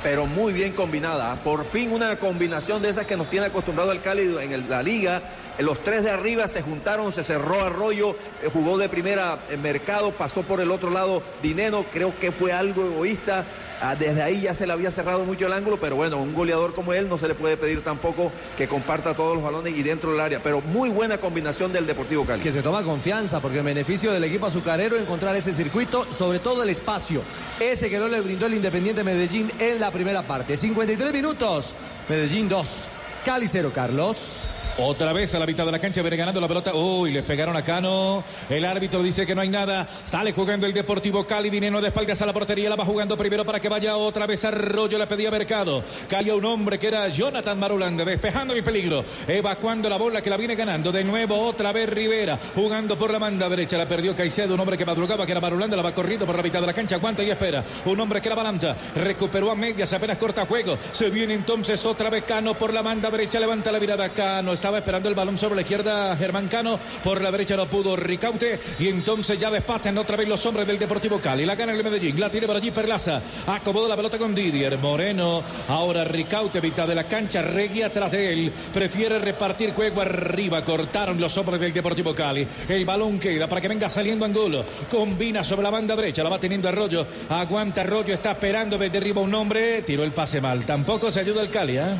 [0.01, 1.35] Pero muy bien combinada.
[1.43, 5.23] Por fin una combinación de esas que nos tiene acostumbrado el Cali en la liga.
[5.59, 10.11] Los tres de arriba se juntaron, se cerró Arroyo, eh, jugó de primera en Mercado,
[10.11, 11.85] pasó por el otro lado Dineno.
[11.91, 13.45] Creo que fue algo egoísta.
[13.81, 16.73] Ah, Desde ahí ya se le había cerrado mucho el ángulo, pero bueno, un goleador
[16.73, 20.11] como él no se le puede pedir tampoco que comparta todos los balones y dentro
[20.11, 20.39] del área.
[20.41, 22.41] Pero muy buena combinación del Deportivo Cali.
[22.41, 26.63] Que se toma confianza, porque el beneficio del equipo azucarero encontrar ese circuito, sobre todo
[26.63, 27.21] el espacio.
[27.59, 30.55] Ese que no le brindó el Independiente Medellín en la primera parte.
[30.55, 31.75] 53 minutos.
[32.07, 32.87] Medellín 2.
[33.25, 34.47] Cali 0, Carlos.
[34.77, 36.73] Otra vez a la mitad de la cancha, viene ganando la pelota.
[36.73, 38.25] Uy, le pegaron a Cano.
[38.49, 39.87] El árbitro dice que no hay nada.
[40.03, 41.49] Sale jugando el Deportivo Cali.
[41.49, 42.69] Dinero de espaldas a la portería.
[42.69, 44.97] La va jugando primero para que vaya otra vez Arroyo.
[44.97, 45.81] Le pedía Mercado.
[46.09, 48.03] Caía un hombre que era Jonathan Marulanda.
[48.03, 49.05] Despejando el peligro.
[49.25, 50.91] Evacuando la bola que la viene ganando.
[50.91, 52.37] De nuevo otra vez Rivera.
[52.53, 53.77] Jugando por la banda derecha.
[53.77, 54.55] La perdió Caicedo.
[54.55, 55.77] Un hombre que madrugaba que era Marulanda.
[55.77, 56.97] La va corriendo por la mitad de la cancha.
[56.97, 57.63] Aguanta y espera.
[57.85, 58.75] Un hombre que era Balanta.
[58.93, 59.93] Recuperó a medias.
[59.93, 60.77] Apenas corta juego.
[60.91, 63.39] Se viene entonces otra vez Cano por la banda derecha.
[63.39, 64.51] Levanta la mirada Cano.
[64.65, 66.79] Estaba esperando el balón sobre la izquierda Germán Cano.
[67.03, 68.59] Por la derecha no pudo Ricaute.
[68.79, 71.45] Y entonces ya despachan otra vez los hombres del Deportivo Cali.
[71.45, 72.19] La gana el Medellín.
[72.19, 73.21] La tiene por allí Perlaza.
[73.45, 75.43] Acomodó la pelota con Didier Moreno.
[75.67, 77.43] Ahora Ricaute, mitad de la cancha.
[77.43, 78.51] Regui atrás de él.
[78.73, 80.63] Prefiere repartir juego arriba.
[80.63, 82.47] Cortaron los hombres del Deportivo Cali.
[82.67, 84.65] El balón queda para que venga saliendo Angulo.
[84.89, 86.23] Combina sobre la banda derecha.
[86.23, 87.05] La va teniendo Arroyo.
[87.29, 88.15] Aguanta Arroyo.
[88.15, 89.83] Está esperando desde arriba un hombre.
[89.83, 90.65] Tiró el pase mal.
[90.65, 91.95] Tampoco se ayuda el Cali, ¿ah?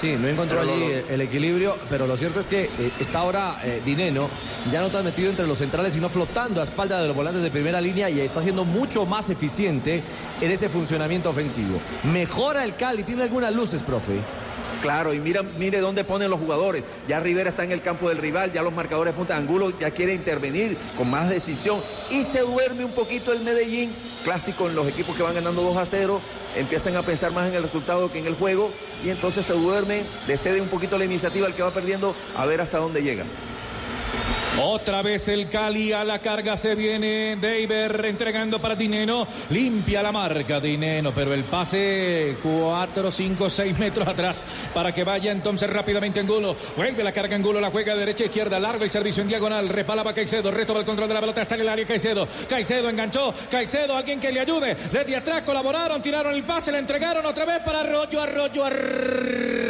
[0.00, 2.70] Sí, no encontró Pero allí lo- lo- el equilibrio, pero lo cierto es que eh,
[3.00, 4.30] está ahora eh, Dineno
[4.70, 7.50] ya no está metido entre los centrales, sino flotando a espalda de los volantes de
[7.50, 10.02] primera línea y está siendo mucho más eficiente
[10.40, 11.78] en ese funcionamiento ofensivo.
[12.12, 14.14] Mejora el Cali, tiene algunas luces, profe.
[14.80, 16.82] Claro, y mira, mire dónde ponen los jugadores.
[17.06, 19.36] Ya Rivera está en el campo del rival, ya los marcadores punta.
[19.36, 21.82] Angulo ya quiere intervenir con más decisión.
[22.10, 25.76] Y se duerme un poquito el Medellín, clásico en los equipos que van ganando 2
[25.76, 26.20] a 0,
[26.56, 28.72] empiezan a pensar más en el resultado que en el juego.
[29.04, 32.46] Y entonces se duermen, le cede un poquito la iniciativa al que va perdiendo a
[32.46, 33.26] ver hasta dónde llega.
[34.62, 39.26] Otra vez el Cali a la carga se viene Deiber entregando para Dineno.
[39.48, 44.44] Limpia la marca Dineno, pero el pase 4, 5, 6 metros atrás
[44.74, 46.54] para que vaya entonces rápidamente Angulo.
[46.76, 49.66] Vuelve la carga Angulo, la juega derecha izquierda, largo el servicio en diagonal.
[49.66, 52.28] Repalaba Caicedo, retoma el control de la pelota, está en el área Caicedo.
[52.46, 54.74] Caicedo enganchó, Caicedo, alguien que le ayude.
[54.74, 59.69] Desde atrás colaboraron, tiraron el pase, le entregaron otra vez para Arroyo, Arroyo, Arroyo.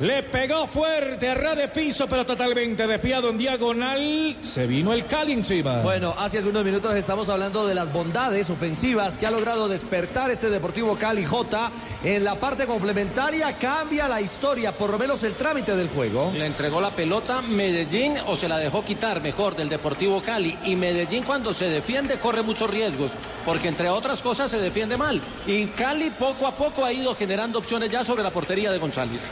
[0.00, 4.36] Le pegó fuerte a ras de piso, pero totalmente desviado en diagonal.
[4.40, 5.80] Se vino el Cali encima.
[5.82, 10.50] Bueno, hace algunos minutos estamos hablando de las bondades ofensivas que ha logrado despertar este
[10.50, 11.72] Deportivo Cali J.
[12.04, 16.32] En la parte complementaria cambia la historia, por lo menos el trámite del juego.
[16.34, 20.58] Le entregó la pelota Medellín o se la dejó quitar mejor del Deportivo Cali.
[20.64, 23.12] Y Medellín cuando se defiende corre muchos riesgos,
[23.44, 25.20] porque entre otras cosas se defiende mal.
[25.46, 29.22] Y Cali poco a poco ha ido generando opciones ya sobre la portería de González.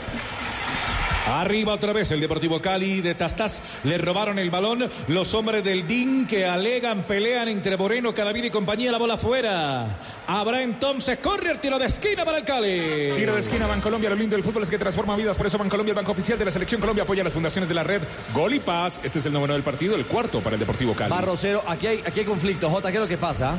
[1.27, 3.61] Arriba otra vez el Deportivo Cali de Tastas.
[3.83, 8.49] Le robaron el balón los hombres del DIN que alegan, pelean entre Moreno, Cadavid y
[8.51, 8.91] compañía.
[8.91, 9.97] La bola fuera.
[10.27, 13.11] Habrá entonces, corre el tiro de esquina para el Cali.
[13.15, 14.09] Tiro de esquina, Bancolombia.
[14.09, 15.35] Lo lindo del fútbol es que transforma vidas.
[15.37, 17.83] Por eso Bancolombia, el banco oficial de la selección Colombia, apoya las fundaciones de la
[17.83, 18.01] red
[18.33, 18.99] Gol y Paz.
[19.03, 21.09] Este es el noveno del partido, el cuarto para el Deportivo Cali.
[21.09, 22.69] Barro cero, aquí hay, aquí hay conflicto.
[22.69, 23.57] Jota, ¿qué es lo que pasa?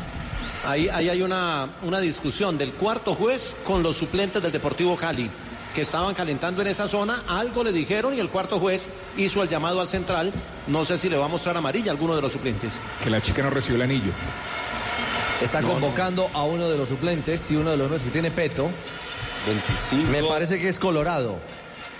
[0.65, 5.31] Ahí, ahí hay una, una discusión del cuarto juez con los suplentes del Deportivo Cali
[5.77, 8.87] que estaban calentando en esa zona, algo le dijeron y el cuarto juez
[9.18, 10.33] hizo el llamado al central.
[10.68, 12.72] No sé si le va a mostrar amarilla a alguno de los suplentes.
[13.05, 14.11] Que la chica no recibió el anillo.
[15.43, 18.70] Está convocando a uno de los suplentes y uno de los hombres que tiene peto.
[19.47, 20.11] 25.
[20.11, 21.39] Me parece que es Colorado.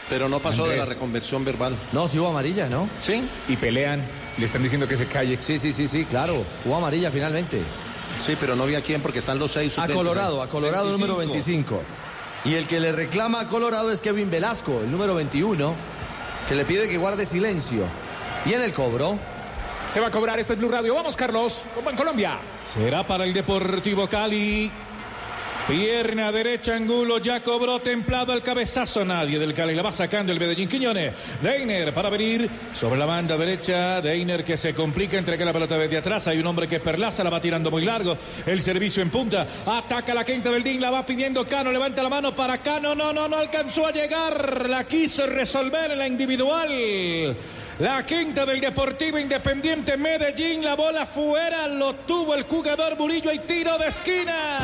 [0.09, 1.77] Pero no pasó de la reconversión verbal.
[1.93, 2.89] No, sí hubo amarilla, ¿no?
[3.03, 3.29] Sí.
[3.47, 4.03] Y pelean.
[4.39, 5.37] Le están diciendo que se calle.
[5.43, 6.47] Sí, sí, sí, sí, claro.
[6.65, 7.61] Hubo amarilla finalmente.
[8.25, 9.97] Sí, pero no vi a quién porque están los seis A suplentes.
[9.99, 10.49] Colorado, ahí.
[10.49, 11.83] a Colorado número 25.
[12.45, 15.75] Y el que le reclama a Colorado es Kevin Velasco, el número 21,
[16.49, 17.85] que le pide que guarde silencio.
[18.45, 19.19] Y en el cobro,
[19.91, 20.39] Se va a cobrar.
[20.41, 20.95] Esto es Blue Radio.
[20.95, 21.63] Vamos, Carlos.
[21.75, 22.39] Con Bancolombia.
[22.65, 24.71] Será para el Deportivo Cali.
[25.69, 29.05] Pierna derecha, Angulo, ya cobró templado el cabezazo.
[29.05, 31.13] Nadie del Cali la va sacando el Medellín Quiñones.
[31.43, 34.01] Deiner para venir sobre la banda derecha.
[34.01, 36.29] Deiner que se complica, entrega la pelota desde atrás.
[36.29, 38.17] Hay un hombre que perlaza, la va tirando muy largo.
[38.47, 39.45] El servicio en punta.
[39.67, 41.73] Ataca la quinta del DIN, la va pidiendo Cano.
[41.73, 42.95] Levanta la mano para Cano.
[42.95, 44.69] No, no, no alcanzó a llegar.
[44.69, 47.37] La quiso resolver en la individual.
[47.81, 50.63] La quinta del Deportivo Independiente Medellín.
[50.63, 51.67] La bola fuera.
[51.67, 54.59] Lo tuvo el jugador Murillo y tiro de esquina.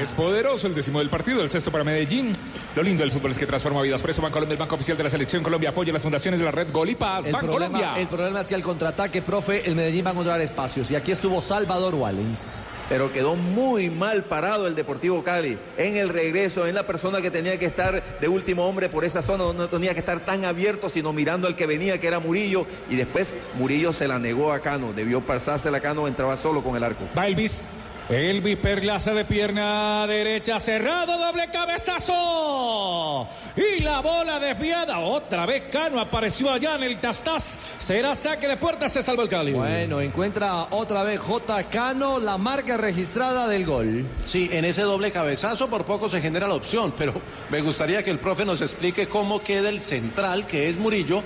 [0.00, 2.32] Es poderoso el décimo del partido, el sexto para Medellín.
[2.76, 4.00] Lo lindo del fútbol es que transforma vidas.
[4.00, 6.52] Por eso Bancolombia, el banco oficial de la selección Colombia, apoya las fundaciones de la
[6.52, 7.26] red Gol y Paz.
[7.26, 10.92] el problema, el problema es que al contraataque, profe, el Medellín va a encontrar espacios.
[10.92, 12.60] Y aquí estuvo Salvador Wallens.
[12.88, 17.30] Pero quedó muy mal parado el Deportivo Cali en el regreso, en la persona que
[17.30, 20.88] tenía que estar de último hombre por esa zona, no tenía que estar tan abierto,
[20.88, 22.64] sino mirando al que venía, que era Murillo.
[22.88, 26.76] Y después Murillo se la negó a Cano, debió pasársela a Cano, entraba solo con
[26.76, 27.08] el arco.
[27.16, 27.66] Va Elvis.
[28.12, 33.26] Elvis Perlaza de pierna derecha, cerrado, doble cabezazo.
[33.56, 34.98] Y la bola desviada.
[34.98, 37.58] Otra vez Cano apareció allá en el Tastás.
[37.78, 39.54] Será saque de puerta, se salvó el Cali.
[39.54, 41.64] Bueno, encuentra otra vez J.
[41.64, 44.04] Cano la marca registrada del gol.
[44.26, 47.14] Sí, en ese doble cabezazo por poco se genera la opción, pero
[47.48, 51.22] me gustaría que el profe nos explique cómo queda el central, que es Murillo,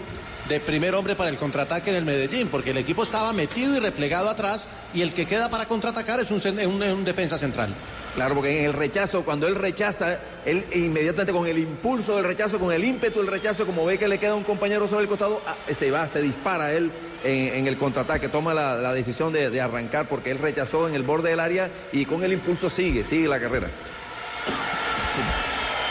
[0.49, 3.80] de primer hombre para el contraataque en el Medellín, porque el equipo estaba metido y
[3.80, 7.74] replegado atrás y el que queda para contraatacar es un, cen- un- un defensa central.
[8.14, 12.59] Claro, porque en el rechazo, cuando él rechaza, él inmediatamente con el impulso del rechazo,
[12.59, 15.42] con el ímpetu del rechazo, como ve que le queda un compañero sobre el costado,
[15.47, 16.90] ah, se va, se dispara él
[17.24, 20.94] en, en el contraataque, toma la, la decisión de, de arrancar porque él rechazó en
[20.94, 23.68] el borde del área y con el impulso sigue, sigue la carrera.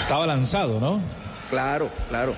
[0.01, 1.01] Estaba lanzado, ¿no?
[1.49, 2.35] Claro, claro.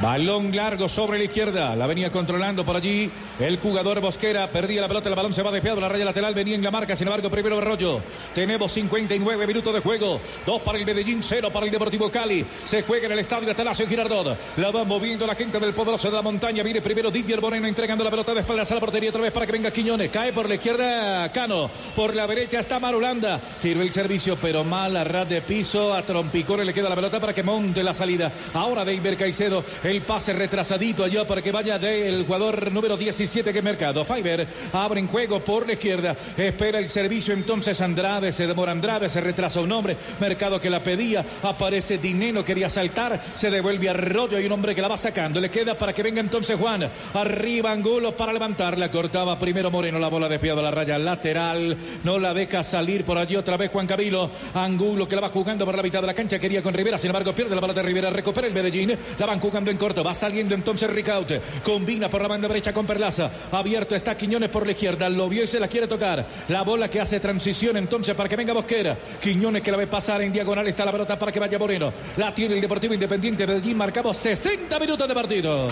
[0.00, 1.76] Balón largo sobre la izquierda.
[1.76, 4.50] La venía controlando por allí el jugador Bosquera.
[4.50, 5.08] Perdía la pelota.
[5.08, 5.80] El balón se va desviado.
[5.80, 6.96] La raya lateral venía en la marca.
[6.96, 8.00] Sin embargo, primero Berroyo.
[8.34, 10.20] Tenemos 59 minutos de juego.
[10.44, 12.44] Dos para el Medellín, cero para el Deportivo Cali.
[12.64, 14.36] Se juega en el estadio Atanasio Girardot.
[14.56, 16.62] La va moviendo la gente del poderoso de la montaña.
[16.62, 19.10] Viene primero Didier Moreno entregando la pelota de espaldas a la portería.
[19.10, 20.10] Otra vez para que venga Quiñones.
[20.10, 21.70] Cae por la izquierda Cano.
[21.94, 23.40] Por la derecha está Marulanda.
[23.62, 25.94] Tiró el servicio, pero mal a de piso.
[25.94, 28.32] A Trompicore le queda la pelota para que monte la salida.
[28.54, 29.62] Ahora Deiber Caicedo.
[29.84, 34.02] El pase retrasadito allá para que vaya del jugador número 17 que Mercado.
[34.02, 36.16] Fiber abre en juego por la izquierda.
[36.38, 38.32] Espera el servicio entonces Andrade.
[38.32, 39.10] Se demora Andrade.
[39.10, 39.94] Se retrasa un hombre.
[40.20, 41.22] Mercado que la pedía.
[41.42, 42.42] Aparece Dineno.
[42.42, 43.20] Quería saltar.
[43.34, 44.38] Se devuelve a Arroyo.
[44.38, 45.38] Hay un hombre que la va sacando.
[45.38, 46.88] Le queda para que venga entonces Juan.
[47.12, 48.90] Arriba Angulo para levantarla.
[48.90, 49.98] Cortaba primero Moreno.
[49.98, 51.76] La bola desviada a la raya lateral.
[52.04, 54.30] No la deja salir por allí otra vez Juan Cabilo.
[54.54, 56.38] Angulo que la va jugando por la mitad de la cancha.
[56.38, 56.96] Quería con Rivera.
[56.96, 58.08] Sin embargo, pierde la bola de Rivera.
[58.08, 58.96] Recupera el Medellín.
[59.18, 60.04] La van jugando corto.
[60.04, 61.40] Va saliendo entonces Ricaute.
[61.62, 63.30] Combina por la banda derecha con Perlaza.
[63.52, 65.08] Abierto está Quiñones por la izquierda.
[65.08, 66.24] Lo vio y se la quiere tocar.
[66.48, 68.96] La bola que hace transición entonces para que venga Bosquera.
[69.20, 70.66] Quiñones que la ve pasar en diagonal.
[70.66, 71.92] Está la pelota para que vaya Moreno.
[72.16, 73.76] La tiene el Deportivo Independiente de Medellín.
[73.76, 75.68] Marcamos 60 minutos de partido.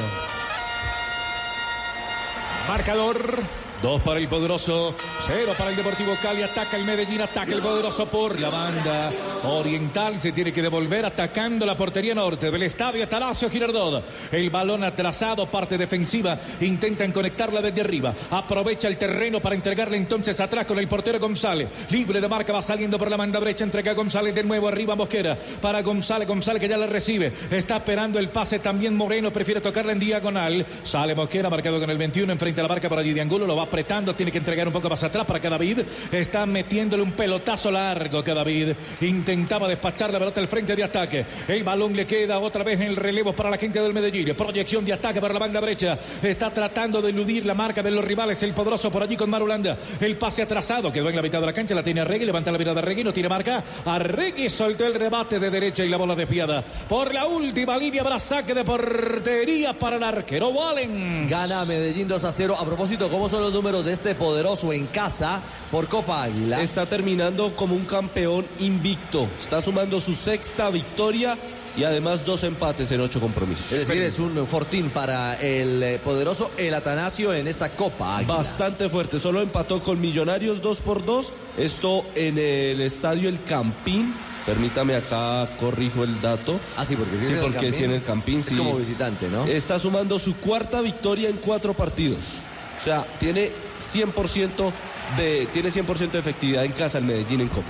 [2.68, 3.61] Marcador.
[3.82, 4.94] Dos para el poderoso,
[5.26, 6.40] cero para el Deportivo Cali.
[6.40, 9.10] Ataca el Medellín, ataca el poderoso por la banda
[9.42, 10.20] oriental.
[10.20, 14.04] Se tiene que devolver atacando la portería norte del estadio Talacio Girardot.
[14.30, 16.38] El balón atrasado, parte defensiva.
[16.60, 18.14] Intentan conectarla desde arriba.
[18.30, 21.68] Aprovecha el terreno para entregarle entonces atrás con el portero González.
[21.90, 23.64] Libre de marca, va saliendo por la banda derecha.
[23.64, 25.36] Entrega González de nuevo arriba Mosquera.
[25.60, 27.32] Para González, González que ya la recibe.
[27.50, 29.32] Está esperando el pase también Moreno.
[29.32, 30.64] Prefiere tocarla en diagonal.
[30.84, 33.44] Sale Mosquera, marcado con el 21 enfrente a la marca por allí de Angulo.
[33.44, 35.78] Lo va apretando, tiene que entregar un poco más atrás para que David
[36.12, 41.24] está metiéndole un pelotazo largo que David intentaba despachar la pelota al frente de ataque.
[41.48, 44.34] El balón le queda otra vez en el relevo para la gente del Medellín.
[44.36, 45.98] Proyección de ataque para la banda derecha.
[46.22, 48.42] Está tratando de eludir la marca de los rivales.
[48.42, 49.78] El poderoso por allí con Marulanda.
[49.98, 51.74] El pase atrasado quedó en la mitad de la cancha.
[51.74, 52.26] La tiene Arregui.
[52.26, 53.04] Levanta la mirada Arregui.
[53.04, 53.64] No tiene marca.
[53.86, 56.62] Arregui soltó el rebate de derecha y la bola desviada.
[56.86, 61.26] Por la última línea habrá saque de portería para el arquero Wallen.
[61.26, 62.56] Gana Medellín 2 a 0.
[62.60, 65.40] A propósito, ¿cómo son los números de este poderoso en casa
[65.70, 66.60] por Copa Águila?
[66.60, 69.28] Está terminando como un campeón invicto.
[69.40, 71.38] Está sumando su sexta victoria
[71.76, 73.70] y además dos empates en ocho compromisos.
[73.70, 78.18] Es decir, es un fortín para el eh, poderoso El Atanasio en esta Copa.
[78.18, 78.34] Águila.
[78.34, 81.32] Bastante fuerte, solo empató con Millonarios 2 por 2.
[81.56, 84.12] Esto en el estadio El Campín.
[84.44, 86.58] Permítame acá, corrijo el dato.
[86.76, 88.56] Ah, sí, porque sí, sí en el porque Campín, sí en el Campín, es sí.
[88.56, 89.46] como visitante, ¿no?
[89.46, 92.42] Está sumando su cuarta victoria en cuatro partidos.
[92.82, 94.72] O sea, tiene 100%
[95.16, 97.68] de, tiene 100% de efectividad en casa el Medellín en Copa.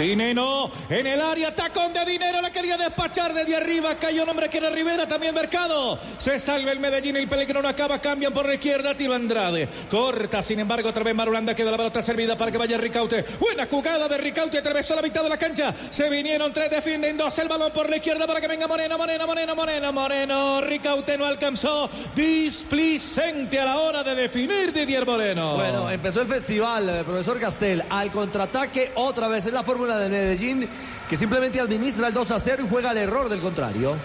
[0.00, 4.48] Dineno en el área, tacón de dinero, la quería despachar desde arriba, cayó un hombre
[4.48, 5.98] que era Rivera, también Mercado.
[6.16, 9.68] Se salva el Medellín, el Pellegrino acaba, cambian por la izquierda, tiro Andrade.
[9.90, 13.24] Corta, sin embargo, otra vez Marulanda queda la pelota servida para que vaya Ricaute.
[13.38, 15.74] Buena jugada de Ricaute, atravesó la mitad de la cancha.
[15.90, 19.26] Se vinieron tres, defienden dos, el balón por la izquierda para que venga Moreno, Moreno,
[19.26, 20.60] Moreno, Moreno, Moreno.
[20.62, 21.90] Ricaute no alcanzó.
[22.16, 25.56] Displicente a la hora de definir Didier Moreno.
[25.56, 29.44] Bueno, empezó el festival, eh, profesor Castel, al contraataque otra vez.
[29.44, 30.68] Es la fórmula de Medellín
[31.08, 33.96] que simplemente administra el 2 a 0 y juega al error del contrario.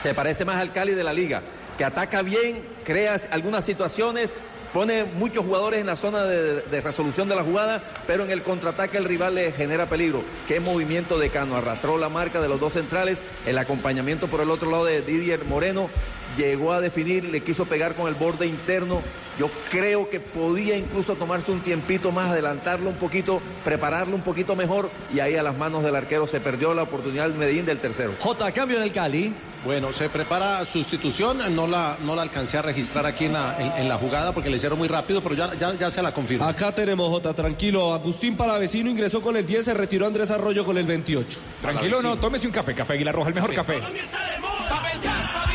[0.00, 1.42] Se parece más al Cali de la liga,
[1.76, 4.30] que ataca bien, crea algunas situaciones,
[4.76, 8.98] pone muchos jugadores en la zona de, resolución de la jugada, pero en el contraataque
[8.98, 10.22] el rival le genera peligro.
[10.46, 14.50] Qué movimiento de Cano, arrastró la marca de los dos centrales, el acompañamiento por el
[14.50, 15.88] otro lado de Didier Moreno,
[16.36, 19.00] llegó a definir, le quiso pegar con el borde interno.
[19.38, 24.56] Yo creo que podía incluso tomarse un tiempito más, adelantarlo un poquito, prepararlo un poquito
[24.56, 27.78] mejor y ahí a las manos del arquero se perdió la oportunidad del Medellín del
[27.78, 28.12] tercero.
[28.20, 29.32] J, cambio en el Cali.
[29.66, 33.82] Bueno, se prepara sustitución, no la, no la alcancé a registrar aquí en la, en,
[33.82, 36.44] en la jugada porque le hicieron muy rápido, pero ya, ya, ya se la confirmo.
[36.44, 37.92] Acá tenemos J, tranquilo.
[37.92, 41.40] Agustín Palavecino ingresó con el 10, se retiró Andrés Arroyo con el 28.
[41.60, 43.80] Tranquilo, no, tómese un café, café Águila Roja, el mejor café.
[43.80, 45.45] Pa'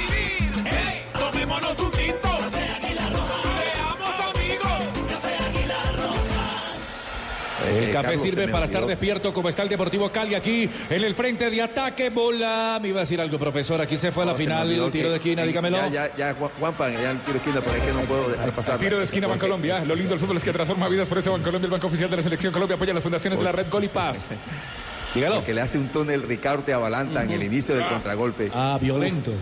[7.71, 11.03] El Eh, café Carlos, sirve para estar despierto como está el Deportivo Cali aquí en
[11.03, 12.09] el frente de ataque.
[12.09, 12.79] Bola.
[12.81, 13.81] Me iba a decir algo, profesor.
[13.81, 14.67] Aquí se fue a la No, final.
[14.67, 15.77] olvidó Tiro que- de esquina, dígamelo.
[15.77, 18.29] Ya, ya, ya, Juan- Juanpa, ya el tiro de esquina, pero es que no puedo
[18.29, 18.79] dejar pasar.
[18.79, 19.79] Tiro de esquina Porque- Bancolombia.
[19.85, 21.07] Lo lindo del fútbol es que transforma vidas.
[21.07, 23.51] Por eso Bancolombia, el banco oficial de la selección Colombia, apoya las fundaciones de la
[23.51, 24.27] red Gol y Paz.
[25.15, 25.35] Dígalo.
[25.35, 28.49] Porque le hace un túnel Ricardo a Balanta en el inicio del contragolpe.
[28.53, 29.31] Ah, violento.
[29.31, 29.37] Uf,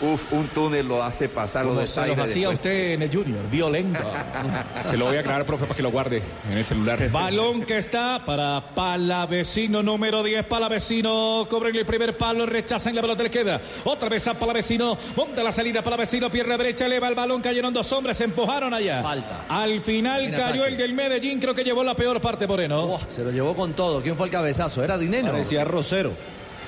[0.00, 2.54] un túnel lo hace pasar los se los desaires hacía después.
[2.56, 3.50] usted en el Junior.
[3.50, 4.00] Violento.
[4.84, 6.98] Se lo voy a aclarar, profe, para que lo guarde en el celular.
[7.10, 10.44] Balón que está para Palavecino, número 10.
[10.46, 13.60] Palavecino, cobren el primer palo, rechazan la pelota, le queda.
[13.84, 15.82] Otra vez a Palavecino, monta la salida.
[15.82, 19.02] Palavecino, pierna derecha, eleva el balón, cayeron dos hombres, se empujaron allá.
[19.02, 19.46] Falta.
[19.48, 20.68] Al final cayó ataque.
[20.68, 22.84] el del Medellín, creo que llevó la peor parte, Moreno.
[22.84, 24.02] Oh, se lo llevó con todo.
[24.02, 24.82] ¿Quién fue el cabezazo?
[24.84, 25.32] Era Dineno.
[25.32, 26.12] Parecía Rosero.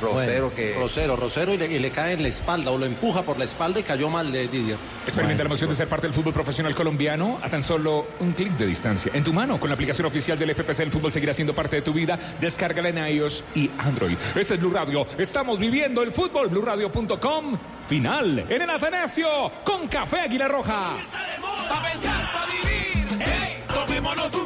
[0.01, 3.23] Rosero que Rosero, Rosero y le, y le cae en la espalda o lo empuja
[3.23, 4.79] por la espalda y cayó mal de Didier.
[5.05, 8.53] Experimenta la emoción de ser parte del fútbol profesional colombiano a tan solo un clic
[8.53, 9.11] de distancia.
[9.15, 11.83] En tu mano, con la aplicación oficial del FPC, el fútbol seguirá siendo parte de
[11.83, 12.19] tu vida.
[12.41, 14.17] Descárgala en iOS y Android.
[14.35, 15.07] Este es Blue Radio.
[15.19, 16.49] Estamos viviendo el fútbol.
[16.49, 17.59] BlueRadio.com.
[17.89, 19.29] Final en el Atanasio
[19.65, 20.97] con Café Águila Roja.
[20.97, 23.07] Pensar, pa' vivir.
[23.21, 24.46] Hey, tomémonos un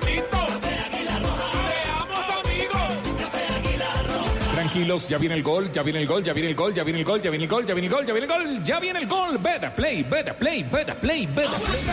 [4.60, 6.98] Tranquilos, ya viene el gol, ya viene el gol, ya viene el gol, ya viene
[6.98, 8.78] el gol, ya viene el gol, ya viene el gol, ya viene el gol, ya
[8.78, 9.38] viene el gol.
[9.38, 11.88] Beta play, beta play, beta play, beta play.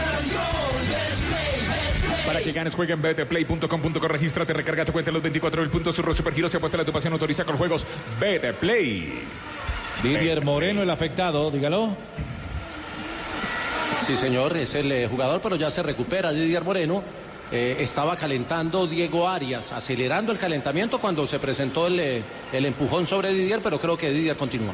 [2.26, 5.96] Para que ganes, juega en betplay.com.co, regístrate, recarga tu cuenta en los 24 mil puntos,
[5.96, 7.86] surro supergiros, se apuesta la tu pasión, autoriza con juegos
[8.20, 9.14] Betplay.
[10.04, 11.96] Didier Moreno, el afectado, dígalo.
[14.06, 17.02] Sí, señor, es el eh, jugador, pero ya se recupera Didier Moreno.
[17.52, 23.08] Eh, estaba calentando Diego Arias, acelerando el calentamiento cuando se presentó el, eh, el empujón
[23.08, 24.74] sobre Didier, pero creo que Didier continúa.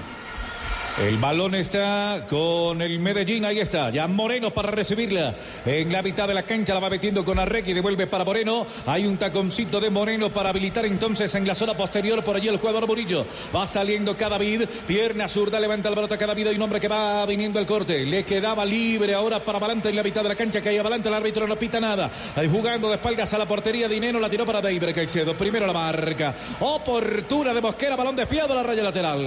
[1.01, 5.33] El balón está con el Medellín, ahí está, ya Moreno para recibirla.
[5.65, 8.67] En la mitad de la cancha la va metiendo con Arrequi, devuelve para Moreno.
[8.85, 12.57] Hay un taconcito de Moreno para habilitar entonces en la zona posterior por allí el
[12.57, 13.25] jugador Murillo.
[13.53, 17.57] Va saliendo Cadavid, pierna zurda, levanta el pelota Cadavid, hay un hombre que va viniendo
[17.57, 18.05] al corte.
[18.05, 21.09] Le quedaba libre ahora para Valante en la mitad de la cancha, que hay Valante,
[21.09, 22.11] el árbitro no pita nada.
[22.35, 25.33] Ahí jugando de espaldas a la portería, Dinero la tiró para David Caicedo.
[25.33, 26.35] Primero la marca.
[26.59, 29.21] Oportuna de Mosquera, balón desviado a la raya lateral.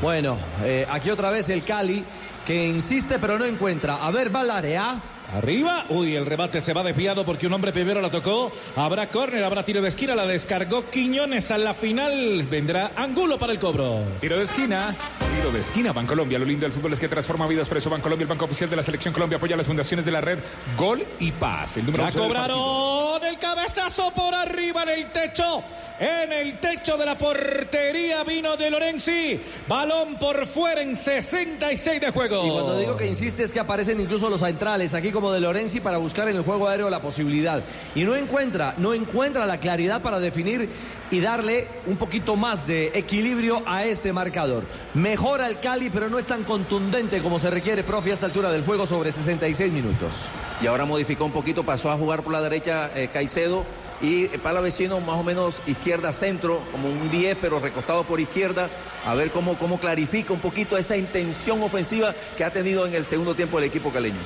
[0.00, 2.04] Bueno, eh, aquí otra vez el Cali
[2.44, 3.96] que insiste pero no encuentra.
[3.96, 5.00] A ver, va al área.
[5.34, 5.84] Arriba.
[5.88, 8.52] Uy, el rebate se va desviado porque un hombre primero la tocó.
[8.76, 10.14] Habrá córner, habrá tiro de esquina.
[10.14, 12.46] La descargó Quiñones a la final.
[12.48, 14.02] Vendrá Angulo para el cobro.
[14.20, 14.94] Tiro de esquina.
[15.36, 15.92] Tiro de esquina.
[15.92, 16.38] Bancolombia.
[16.38, 17.68] Lo lindo del fútbol es que transforma vidas.
[17.68, 20.20] Por eso Bancolombia, el banco oficial de la Selección Colombia, apoya las fundaciones de la
[20.20, 20.38] red
[20.76, 21.76] Gol y Paz.
[21.76, 22.56] El número La 11 del partido.
[22.56, 25.62] cobraron el cabezazo por arriba en el techo.
[25.98, 29.40] En el techo de la portería vino de Lorenzi.
[29.66, 32.46] Balón por fuera en 66 de juego.
[32.46, 35.80] Y cuando digo que insiste es que aparecen incluso los centrales, aquí como de Lorenzi,
[35.80, 37.64] para buscar en el juego aéreo la posibilidad.
[37.94, 40.68] Y no encuentra, no encuentra la claridad para definir
[41.10, 44.64] y darle un poquito más de equilibrio a este marcador.
[44.92, 48.50] Mejora el Cali, pero no es tan contundente como se requiere, profe, a esta altura
[48.50, 50.26] del juego sobre 66 minutos.
[50.60, 53.64] Y ahora modificó un poquito, pasó a jugar por la derecha eh, Caicedo
[54.02, 58.68] y para vecino más o menos izquierda centro, como un 10 pero recostado por izquierda,
[59.06, 63.06] a ver cómo, cómo clarifica un poquito esa intención ofensiva que ha tenido en el
[63.06, 64.20] segundo tiempo el equipo caleño.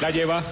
[0.00, 0.42] La lleva.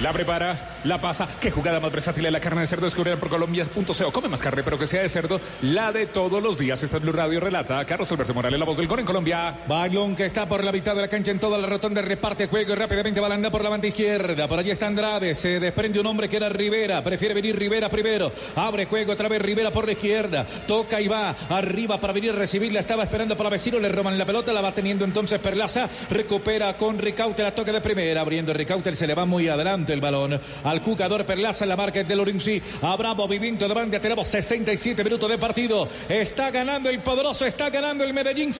[0.00, 0.56] La prepara,
[0.86, 1.28] la pasa.
[1.40, 2.84] Qué jugada más versátil de la carne de cerdo.
[2.84, 4.12] Descubrirán por Colombia.co.
[4.12, 5.40] Come más carne, pero que sea de cerdo.
[5.62, 6.82] La de todos los días.
[6.82, 7.40] Esta es Blue Radio.
[7.40, 9.54] Relata Carlos Alberto Morales, la voz del gol en Colombia.
[9.66, 12.72] Balón que está por la mitad de la cancha en toda la rotonda, reparte juego
[12.72, 14.46] y rápidamente balanda por la banda izquierda.
[14.48, 18.32] Por allí está Andrade, se desprende un hombre que era Rivera, prefiere venir Rivera primero.
[18.54, 22.34] Abre juego otra vez Rivera por la izquierda, toca y va arriba para venir a
[22.34, 22.80] recibirla.
[22.80, 26.98] Estaba esperando para vecino, le roban la pelota, la va teniendo entonces Perlaza, recupera con
[26.98, 30.40] Ricaute la toca de primera, abriendo Ricaute, se le va muy adelante el balón
[30.76, 32.62] al jugador Perlaza en la marca de Lorenzi.
[32.82, 35.88] Habrá movimiento de banda, tenemos 67 minutos de partido.
[36.08, 38.52] Está ganando el poderoso, está ganando el Medellín.